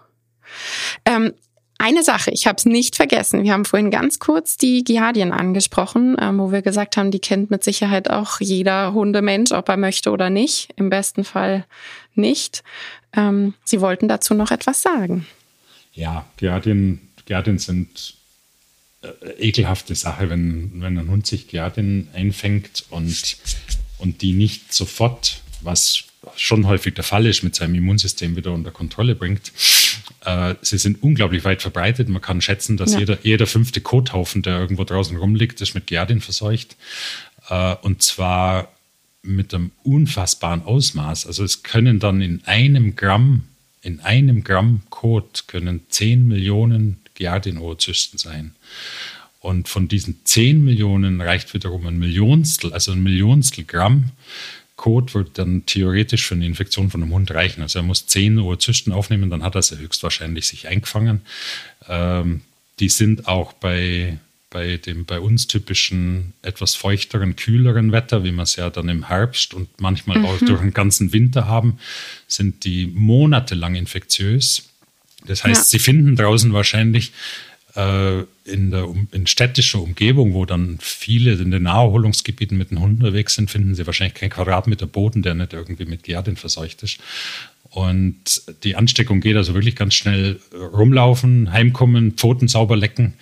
[1.04, 1.32] Ähm,
[1.82, 3.42] Eine Sache, ich habe es nicht vergessen.
[3.42, 7.50] Wir haben vorhin ganz kurz die Giardien angesprochen, ähm, wo wir gesagt haben, die kennt
[7.50, 10.68] mit Sicherheit auch jeder Hundemensch, ob er möchte oder nicht.
[10.76, 11.64] Im besten Fall
[12.14, 12.62] nicht.
[13.16, 15.26] Ähm, Sie wollten dazu noch etwas sagen.
[15.94, 18.12] Ja, Giardien, Giardien sind
[19.00, 23.38] äh, ekelhafte Sache, wenn, wenn ein Hund sich Giardien einfängt und,
[23.96, 26.04] und die nicht sofort, was
[26.36, 29.52] schon häufig der Fall ist, mit seinem Immunsystem wieder unter Kontrolle bringt.
[30.24, 32.08] Äh, sie sind unglaublich weit verbreitet.
[32.08, 33.00] Man kann schätzen, dass ja.
[33.00, 36.76] jeder, jeder fünfte Kothaufen, der irgendwo draußen rumliegt, ist mit Giardien verseucht.
[37.48, 38.72] Äh, und zwar
[39.22, 41.26] mit einem unfassbaren Ausmaß.
[41.26, 43.44] Also es können dann in einem Gramm,
[43.82, 48.54] in einem Gramm Kot können 10 Millionen Giardien-Oozysten sein.
[49.40, 54.10] Und von diesen 10 Millionen reicht wiederum ein Millionstel, also ein Millionstel Gramm
[54.80, 57.60] Code wird dann theoretisch für eine Infektion von einem Hund reichen.
[57.60, 61.20] Also er muss 10 Oozysten aufnehmen, dann hat er sie höchstwahrscheinlich sich eingefangen.
[61.86, 62.40] Ähm,
[62.78, 64.18] die sind auch bei,
[64.48, 69.08] bei dem bei uns typischen etwas feuchteren, kühleren Wetter, wie wir es ja dann im
[69.08, 70.24] Herbst und manchmal mhm.
[70.24, 71.78] auch durch den ganzen Winter haben,
[72.26, 74.70] sind die monatelang infektiös.
[75.26, 75.64] Das heißt, ja.
[75.64, 77.12] sie finden draußen wahrscheinlich
[77.76, 83.02] äh, in der in städtischer Umgebung, wo dann viele in den Naherholungsgebieten mit den Hunden
[83.02, 86.98] unterwegs sind, finden sie wahrscheinlich keinen Quadratmeter Boden, der nicht irgendwie mit Giardin verseucht ist.
[87.70, 93.14] Und die Ansteckung geht also wirklich ganz schnell rumlaufen, heimkommen, Pfoten sauber lecken.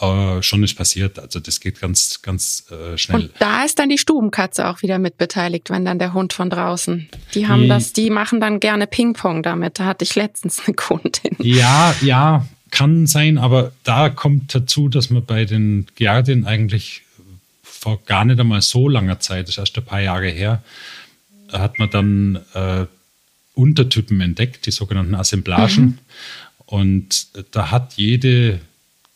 [0.00, 1.18] Äh, schon ist passiert.
[1.18, 3.22] Also das geht ganz, ganz äh, schnell.
[3.22, 6.48] Und da ist dann die Stubenkatze auch wieder mit beteiligt, wenn dann der Hund von
[6.48, 7.08] draußen.
[7.34, 9.80] Die haben die, das, die machen dann gerne Ping-Pong damit.
[9.80, 11.36] Da hatte ich letztens eine Kundin.
[11.40, 17.02] Ja, ja, kann sein, aber da kommt dazu, dass man bei den Giardien eigentlich
[17.62, 20.64] vor gar nicht einmal so langer Zeit, das ist erst ein paar Jahre her,
[21.52, 22.86] hat man dann äh,
[23.54, 25.84] Untertypen entdeckt, die sogenannten Assemblagen.
[25.84, 25.98] Mhm.
[26.66, 28.60] Und da hat jede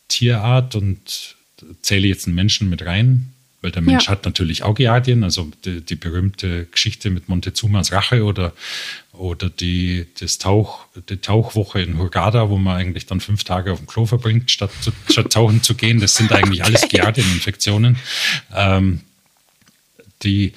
[0.09, 1.37] Tierart, und
[1.81, 3.33] zähle jetzt einen Menschen mit rein,
[3.63, 4.13] weil der Mensch ja.
[4.13, 8.53] hat natürlich auch Giardien, also die, die, berühmte Geschichte mit Montezumas Rache oder,
[9.13, 13.79] oder die, das Tauch, die Tauchwoche in Hurghada, wo man eigentlich dann fünf Tage auf
[13.79, 16.01] dem Klo verbringt, statt, zu, statt tauchen zu gehen.
[16.01, 16.71] Das sind eigentlich okay.
[16.71, 17.97] alles Giardien-Infektionen.
[18.55, 19.01] Ähm,
[20.23, 20.53] die,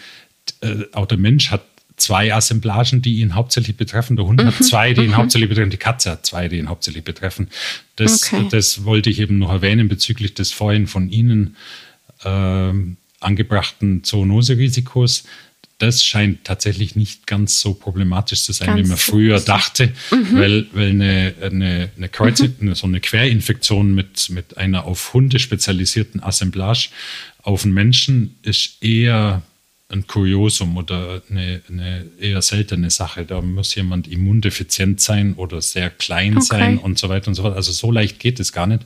[0.62, 1.64] äh, auch der Mensch hat
[2.00, 4.16] zwei Assemblagen, die ihn hauptsächlich betreffen.
[4.16, 4.48] Der Hund mhm.
[4.48, 5.18] hat zwei, die ihn mhm.
[5.18, 5.70] hauptsächlich betreffen.
[5.70, 7.50] Die Katze hat zwei, die ihn hauptsächlich betreffen.
[7.96, 8.48] Das, okay.
[8.50, 11.56] das wollte ich eben noch erwähnen bezüglich des vorhin von Ihnen
[12.24, 12.74] äh,
[13.20, 15.24] angebrachten Zoonose-Risikos.
[15.78, 20.38] Das scheint tatsächlich nicht ganz so problematisch zu sein, ganz wie man früher dachte, mhm.
[20.38, 22.76] weil, weil eine, eine, eine, Kreuz, mhm.
[22.76, 26.90] so eine Querinfektion mit, mit einer auf Hunde spezialisierten Assemblage
[27.44, 29.42] auf einen Menschen ist eher
[29.92, 33.26] ein Kuriosum oder eine, eine, eher seltene Sache.
[33.26, 36.46] Da muss jemand immundefizient sein oder sehr klein okay.
[36.46, 37.56] sein und so weiter und so fort.
[37.56, 38.84] Also so leicht geht es gar nicht.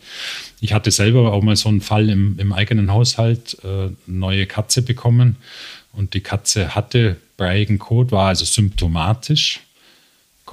[0.61, 4.81] Ich hatte selber auch mal so einen Fall im, im eigenen Haushalt, äh, neue Katze
[4.81, 5.35] bekommen
[5.91, 9.59] und die Katze hatte breiigen Kot, war also symptomatisch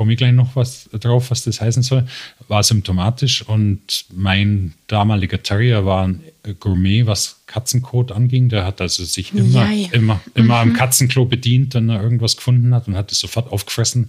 [0.01, 2.07] komme ich gleich noch was drauf, was das heißen soll,
[2.49, 6.23] war symptomatisch und mein damaliger Terrier war ein
[6.59, 8.49] Gourmet, was Katzenkot anging.
[8.49, 9.89] Der hat also sich immer, ja, ja.
[9.93, 10.71] immer, immer mhm.
[10.71, 14.09] am Katzenklo bedient, wenn er irgendwas gefunden hat und hat es sofort aufgefressen.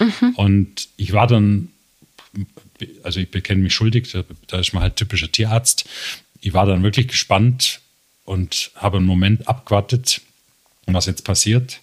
[0.00, 0.34] Mhm.
[0.34, 1.68] Und ich war dann,
[3.04, 4.12] also ich bekenne mich schuldig,
[4.48, 5.88] da ist man halt typischer Tierarzt.
[6.40, 7.80] Ich war dann wirklich gespannt
[8.24, 10.20] und habe einen Moment abgewartet,
[10.86, 11.78] was jetzt passiert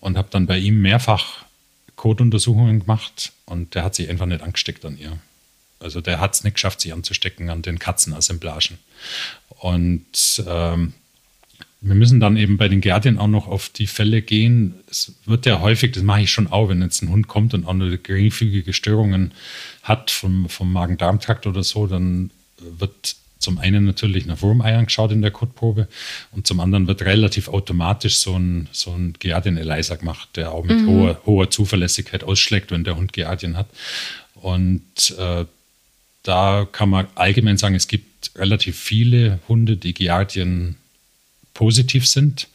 [0.00, 1.47] und habe dann bei ihm mehrfach
[1.98, 5.18] Kotuntersuchungen gemacht und der hat sich einfach nicht angesteckt an ihr.
[5.80, 8.78] Also der hat es nicht geschafft, sich anzustecken an den Katzenassemblagen.
[9.48, 10.94] Und ähm,
[11.80, 14.74] wir müssen dann eben bei den Gärtchen auch noch auf die Fälle gehen.
[14.90, 17.66] Es wird ja häufig, das mache ich schon auch, wenn jetzt ein Hund kommt und
[17.66, 19.32] auch nur geringfügige Störungen
[19.82, 25.22] hat vom, vom Magen-Darm-Trakt oder so, dann wird zum einen natürlich nach Wurmeiern geschaut in
[25.22, 25.88] der Kotprobe
[26.32, 30.78] und zum anderen wird relativ automatisch so ein, so ein Giardien-ELISA gemacht, der auch mit
[30.80, 30.86] mhm.
[30.88, 33.68] hoher, hoher Zuverlässigkeit ausschlägt, wenn der Hund Giardien hat.
[34.34, 35.44] Und äh,
[36.22, 40.76] da kann man allgemein sagen, es gibt relativ viele Hunde, die Giardien
[41.54, 42.48] positiv sind,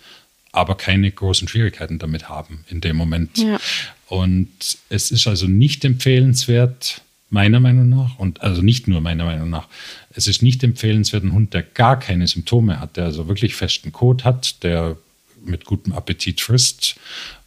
[0.51, 3.37] aber keine großen Schwierigkeiten damit haben in dem Moment.
[3.37, 3.59] Ja.
[4.07, 4.49] Und
[4.89, 7.01] es ist also nicht empfehlenswert,
[7.33, 9.67] meiner Meinung nach, und also nicht nur meiner Meinung nach,
[10.11, 13.91] es ist nicht empfehlenswert, ein Hund, der gar keine Symptome hat, der also wirklich festen
[13.91, 14.97] Kot hat, der
[15.43, 16.95] mit gutem Appetit frisst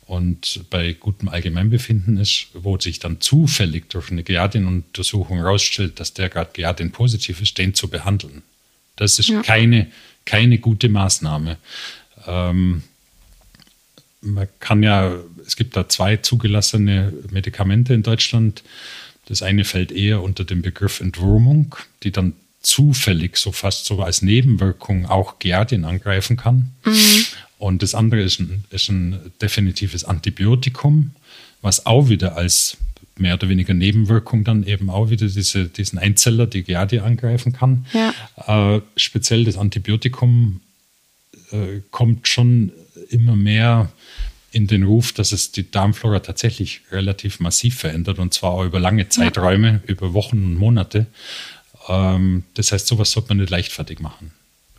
[0.07, 6.28] und bei gutem Allgemeinbefinden ist, wo sich dann zufällig durch eine Giardin-Untersuchung herausstellt, dass der
[6.28, 8.43] gerade Giardin positiv ist, den zu behandeln.
[8.97, 9.43] Das ist ja.
[9.43, 9.87] keine,
[10.24, 11.59] keine gute Maßnahme.
[12.26, 12.82] Ähm,
[14.20, 15.14] man kann ja,
[15.47, 18.64] es gibt da zwei zugelassene Medikamente in Deutschland
[19.27, 24.22] Das eine fällt eher unter den Begriff Entwurmung, die dann zufällig so fast so als
[24.22, 26.72] Nebenwirkung auch Giardien angreifen kann.
[26.85, 27.27] Mhm.
[27.59, 31.12] Und das andere ist ein, ist ein definitives Antibiotikum,
[31.62, 32.77] was auch wieder als
[33.18, 37.87] mehr oder weniger Nebenwirkung dann eben auch wieder diese, diesen Einzeller, die Giardia angreifen kann.
[37.93, 38.77] Ja.
[38.77, 40.61] Äh, speziell das Antibiotikum
[41.51, 42.72] äh, kommt schon
[43.09, 43.91] immer mehr
[44.57, 48.81] in den Ruf, dass es die Darmflora tatsächlich relativ massiv verändert und zwar auch über
[48.81, 49.81] lange Zeiträume, ja.
[49.87, 51.07] über Wochen und Monate.
[51.89, 54.31] Ähm, das heißt, sowas sollte man nicht leichtfertig machen.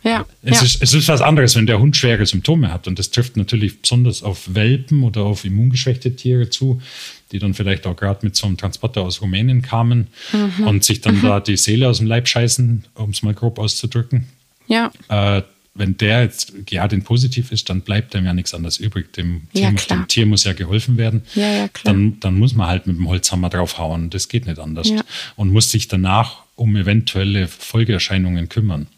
[0.02, 0.66] Ja, es, ja.
[0.66, 2.88] Ist, es ist was anderes, wenn der Hund schwere Symptome hat.
[2.88, 6.82] Und das trifft natürlich besonders auf Welpen oder auf immungeschwächte Tiere zu,
[7.30, 10.66] die dann vielleicht auch gerade mit so einem Transporter aus Rumänien kamen mhm.
[10.66, 11.22] und sich dann mhm.
[11.22, 14.26] da die Seele aus dem Leib scheißen, um es mal grob auszudrücken.
[14.66, 14.90] Ja.
[15.08, 15.42] Äh,
[15.78, 19.12] wenn der jetzt Giardin positiv ist, dann bleibt dem ja nichts anderes übrig.
[19.12, 21.22] Dem, ja, Tier, dem Tier, muss ja geholfen werden.
[21.34, 21.94] Ja, ja, klar.
[21.94, 24.10] Dann, dann muss man halt mit dem Holzhammer draufhauen.
[24.10, 24.90] Das geht nicht anders.
[25.36, 28.88] Und muss sich danach um eventuelle Folgeerscheinungen kümmern.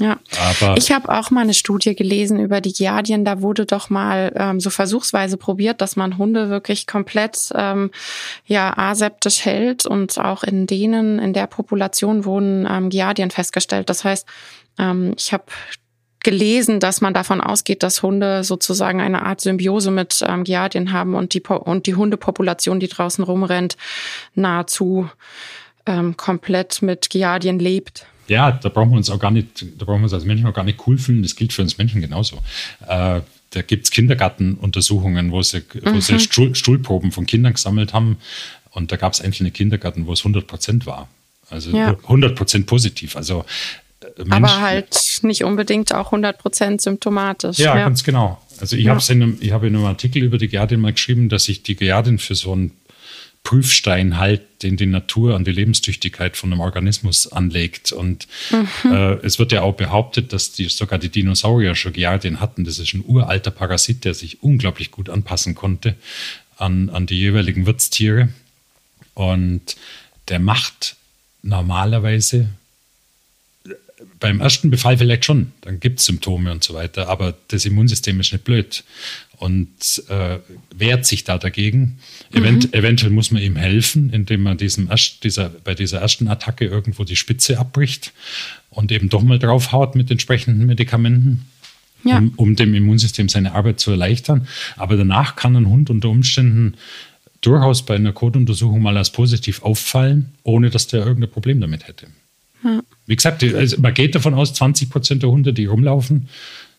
[0.00, 0.18] Ja,
[0.56, 3.26] aber ich habe auch mal eine Studie gelesen über die Giardien.
[3.26, 7.90] Da wurde doch mal ähm, so versuchsweise probiert, dass man Hunde wirklich komplett ähm,
[8.46, 13.90] ja aseptisch hält und auch in denen in der Population wurden ähm, Giardien festgestellt.
[13.90, 14.26] Das heißt,
[14.78, 15.44] ähm, ich habe
[16.24, 21.14] gelesen, dass man davon ausgeht, dass Hunde sozusagen eine Art Symbiose mit ähm, Giardien haben
[21.14, 23.76] und die und die Hundepopulation, die draußen rumrennt,
[24.34, 25.08] nahezu
[25.86, 30.02] ähm, komplett mit Giardien lebt ja, da brauchen wir uns auch gar nicht, da brauchen
[30.02, 31.22] wir uns als Menschen auch gar nicht cool fühlen.
[31.22, 32.36] Das gilt für uns Menschen genauso.
[32.86, 35.94] Äh, da gibt es Kindergartenuntersuchungen, wo sie, mhm.
[35.94, 36.20] wo sie mhm.
[36.20, 38.18] Stuhl, Stuhlproben von Kindern gesammelt haben.
[38.70, 41.08] Und da gab es einzelne Kindergärten, wo es 100 Prozent war.
[41.50, 41.96] Also ja.
[42.04, 43.16] 100 Prozent positiv.
[43.16, 43.44] Also
[44.02, 47.58] äh, Mensch, Aber halt nicht unbedingt auch 100 Prozent symptomatisch.
[47.58, 48.40] Ja, ja, ganz genau.
[48.60, 48.94] Also ich ja.
[48.94, 51.62] habe in, einem, ich hab in einem Artikel über die Giardin mal geschrieben, dass sich
[51.62, 52.72] die Giardin für so ein
[53.42, 57.90] Prüfstein halt, den die Natur an die Lebenstüchtigkeit von einem Organismus anlegt.
[57.90, 58.92] Und mhm.
[58.92, 62.64] äh, es wird ja auch behauptet, dass die, sogar die Dinosaurier schon Giardien hatten.
[62.64, 65.94] Das ist ein uralter Parasit, der sich unglaublich gut anpassen konnte
[66.58, 68.28] an, an die jeweiligen Wirtstiere.
[69.14, 69.76] Und
[70.28, 70.96] der macht
[71.42, 72.50] normalerweise
[74.20, 78.20] beim ersten Befall vielleicht schon, dann gibt es Symptome und so weiter, aber das Immunsystem
[78.20, 78.84] ist nicht blöd
[79.38, 79.68] und
[80.08, 80.38] äh,
[80.76, 81.98] wehrt sich da dagegen.
[82.32, 82.78] Event, mhm.
[82.78, 87.04] Eventuell muss man ihm helfen, indem man diesem erst, dieser, bei dieser ersten Attacke irgendwo
[87.04, 88.12] die Spitze abbricht
[88.68, 91.46] und eben doch mal draufhaut mit entsprechenden Medikamenten.
[92.02, 92.16] Ja.
[92.16, 94.48] Um, um dem Immunsystem seine Arbeit zu erleichtern.
[94.76, 96.78] Aber danach kann ein Hund unter Umständen
[97.42, 102.06] durchaus bei einer Codeuntersuchung mal als positiv auffallen, ohne dass der irgendein Problem damit hätte.
[102.64, 102.80] Ja.
[103.10, 106.28] Wie gesagt, also man geht davon aus, 20 Prozent der Hunde, die rumlaufen,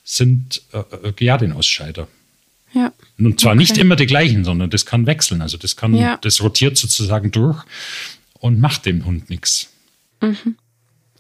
[0.06, 0.78] sind äh,
[1.10, 2.08] äh Giardin-Ausscheider.
[2.74, 2.94] Ja.
[3.20, 3.58] Und zwar okay.
[3.58, 5.42] nicht immer die gleichen, sondern das kann wechseln.
[5.42, 6.16] Also das kann, ja.
[6.22, 7.62] das rotiert sozusagen durch
[8.40, 9.74] und macht dem Hund nichts.
[10.22, 10.56] Mhm.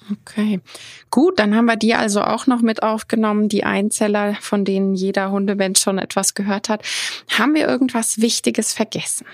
[0.09, 0.61] Okay.
[1.09, 5.29] Gut, dann haben wir die also auch noch mit aufgenommen, die Einzeller, von denen jeder
[5.29, 6.85] Hundemensch schon etwas gehört hat.
[7.27, 9.25] Haben wir irgendwas Wichtiges vergessen?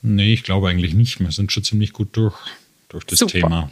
[0.00, 1.20] Nee, ich glaube eigentlich nicht.
[1.20, 2.34] Wir sind schon ziemlich gut durch,
[2.92, 3.32] durch das Super.
[3.32, 3.70] Thema.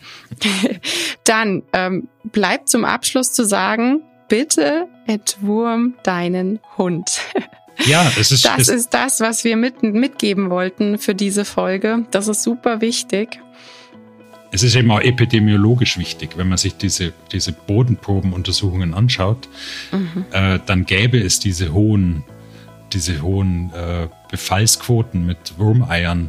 [1.24, 7.20] dann ähm, bleibt zum Abschluss zu sagen, bitte entwurm deinen Hund.
[7.86, 8.44] Ja, es ist.
[8.44, 12.04] Das ist das, was wir mit, mitgeben wollten für diese Folge.
[12.10, 13.40] Das ist super wichtig.
[14.52, 19.48] Es ist eben auch epidemiologisch wichtig, wenn man sich diese, diese Bodenprobenuntersuchungen anschaut,
[19.92, 20.26] mhm.
[20.32, 22.22] äh, dann gäbe es diese hohen,
[22.92, 26.28] diese hohen äh, Befallsquoten mit Wurmeiern,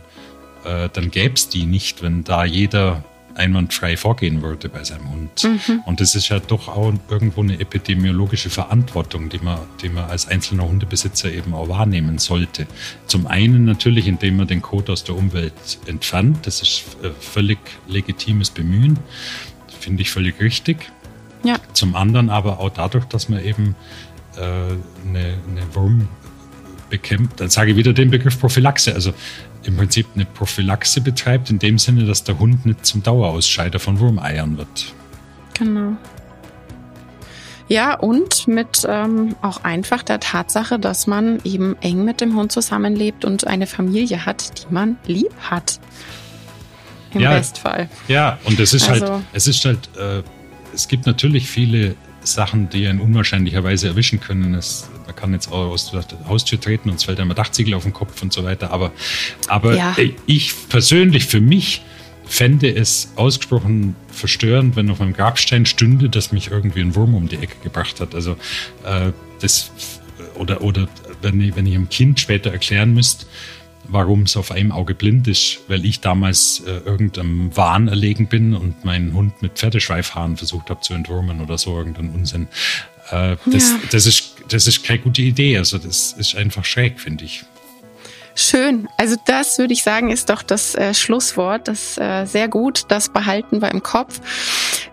[0.66, 3.04] äh, dann gäbe es die nicht, wenn da jeder
[3.36, 5.44] einwandfrei vorgehen würde bei seinem Hund.
[5.44, 5.82] Mhm.
[5.86, 10.28] Und das ist ja doch auch irgendwo eine epidemiologische Verantwortung, die man, die man als
[10.28, 12.68] einzelner Hundebesitzer eben auch wahrnehmen sollte.
[13.08, 15.54] Zum einen natürlich, indem man den Kot aus der Umwelt
[15.86, 16.46] entfernt.
[16.46, 19.00] Das ist äh, völlig legitimes Bemühen.
[19.80, 20.92] Finde ich völlig richtig.
[21.44, 21.56] Ja.
[21.74, 23.76] Zum anderen aber auch dadurch, dass man eben
[24.38, 26.08] äh, eine, eine Wurm
[26.90, 28.94] bekämpft, dann sage ich wieder den Begriff Prophylaxe.
[28.94, 29.14] Also
[29.64, 34.00] im Prinzip eine Prophylaxe betreibt, in dem Sinne, dass der Hund nicht zum Dauerausscheider von
[34.00, 34.94] Wurmeiern wird.
[35.54, 35.96] Genau.
[37.68, 42.52] Ja, und mit ähm, auch einfach der Tatsache, dass man eben eng mit dem Hund
[42.52, 45.80] zusammenlebt und eine Familie hat, die man lieb hat.
[47.14, 47.90] Im ja, Bestfall.
[48.10, 50.22] Ja, und es ist halt, also, halt, es ist halt, äh,
[50.74, 54.54] es gibt natürlich viele Sachen, die einen unwahrscheinlicherweise erwischen können.
[54.54, 57.84] Es, man kann jetzt auch aus der Haustür treten und es fällt einem Dachziegel auf
[57.84, 58.72] den Kopf und so weiter.
[58.72, 58.92] Aber,
[59.48, 59.96] aber ja.
[60.26, 61.82] ich persönlich für mich
[62.26, 67.28] fände es ausgesprochen verstörend, wenn auf meinem Grabstein stünde, dass mich irgendwie ein Wurm um
[67.28, 68.16] die Ecke gebracht hat.
[68.16, 68.38] Also
[68.86, 69.72] äh, das
[70.36, 70.88] oder oder
[71.22, 73.26] wenn ich, wenn ich einem Kind später erklären müsste,
[73.90, 78.54] warum es auf einem Auge blind ist, weil ich damals äh, irgendeinem Wahn erlegen bin
[78.54, 82.48] und meinen Hund mit Pferdeschweifhaaren versucht habe zu entwurmen oder so, irgendein Unsinn.
[83.12, 83.80] Äh, das, ja.
[83.92, 85.58] das, ist, das ist keine gute Idee.
[85.58, 87.44] Also das ist einfach schräg, finde ich.
[88.34, 88.88] Schön.
[88.98, 91.68] Also das würde ich sagen, ist doch das äh, Schlusswort.
[91.68, 92.84] Das äh, sehr gut.
[92.88, 94.22] Das behalten wir im Kopf.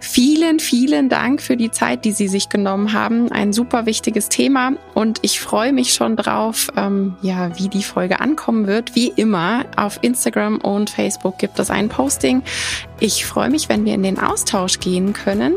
[0.01, 3.31] Vielen, vielen Dank für die Zeit, die Sie sich genommen haben.
[3.31, 8.21] Ein super wichtiges Thema und ich freue mich schon drauf, ähm, ja, wie die Folge
[8.21, 8.97] ankommen wird.
[8.97, 12.43] Wie immer auf Instagram und Facebook gibt es ein Posting.
[12.99, 15.55] Ich freue mich, wenn wir in den Austausch gehen können.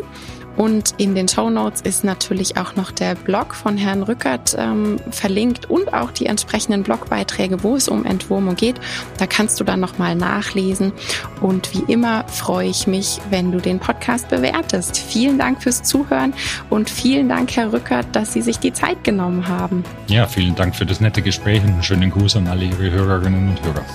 [0.57, 4.97] Und in den Show Notes ist natürlich auch noch der Blog von Herrn Rückert ähm,
[5.09, 8.75] verlinkt und auch die entsprechenden Blogbeiträge, wo es um Entwurmung geht.
[9.17, 10.91] Da kannst du dann nochmal nachlesen.
[11.39, 14.97] Und wie immer freue ich mich, wenn du den Podcast bewertest.
[14.97, 16.33] Vielen Dank fürs Zuhören
[16.69, 19.83] und vielen Dank, Herr Rückert, dass Sie sich die Zeit genommen haben.
[20.07, 23.49] Ja, vielen Dank für das nette Gespräch und einen schönen Gruß an alle Ihre Hörerinnen
[23.49, 23.85] und Hörer.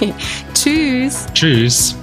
[0.54, 1.26] Tschüss.
[1.34, 1.96] Tschüss.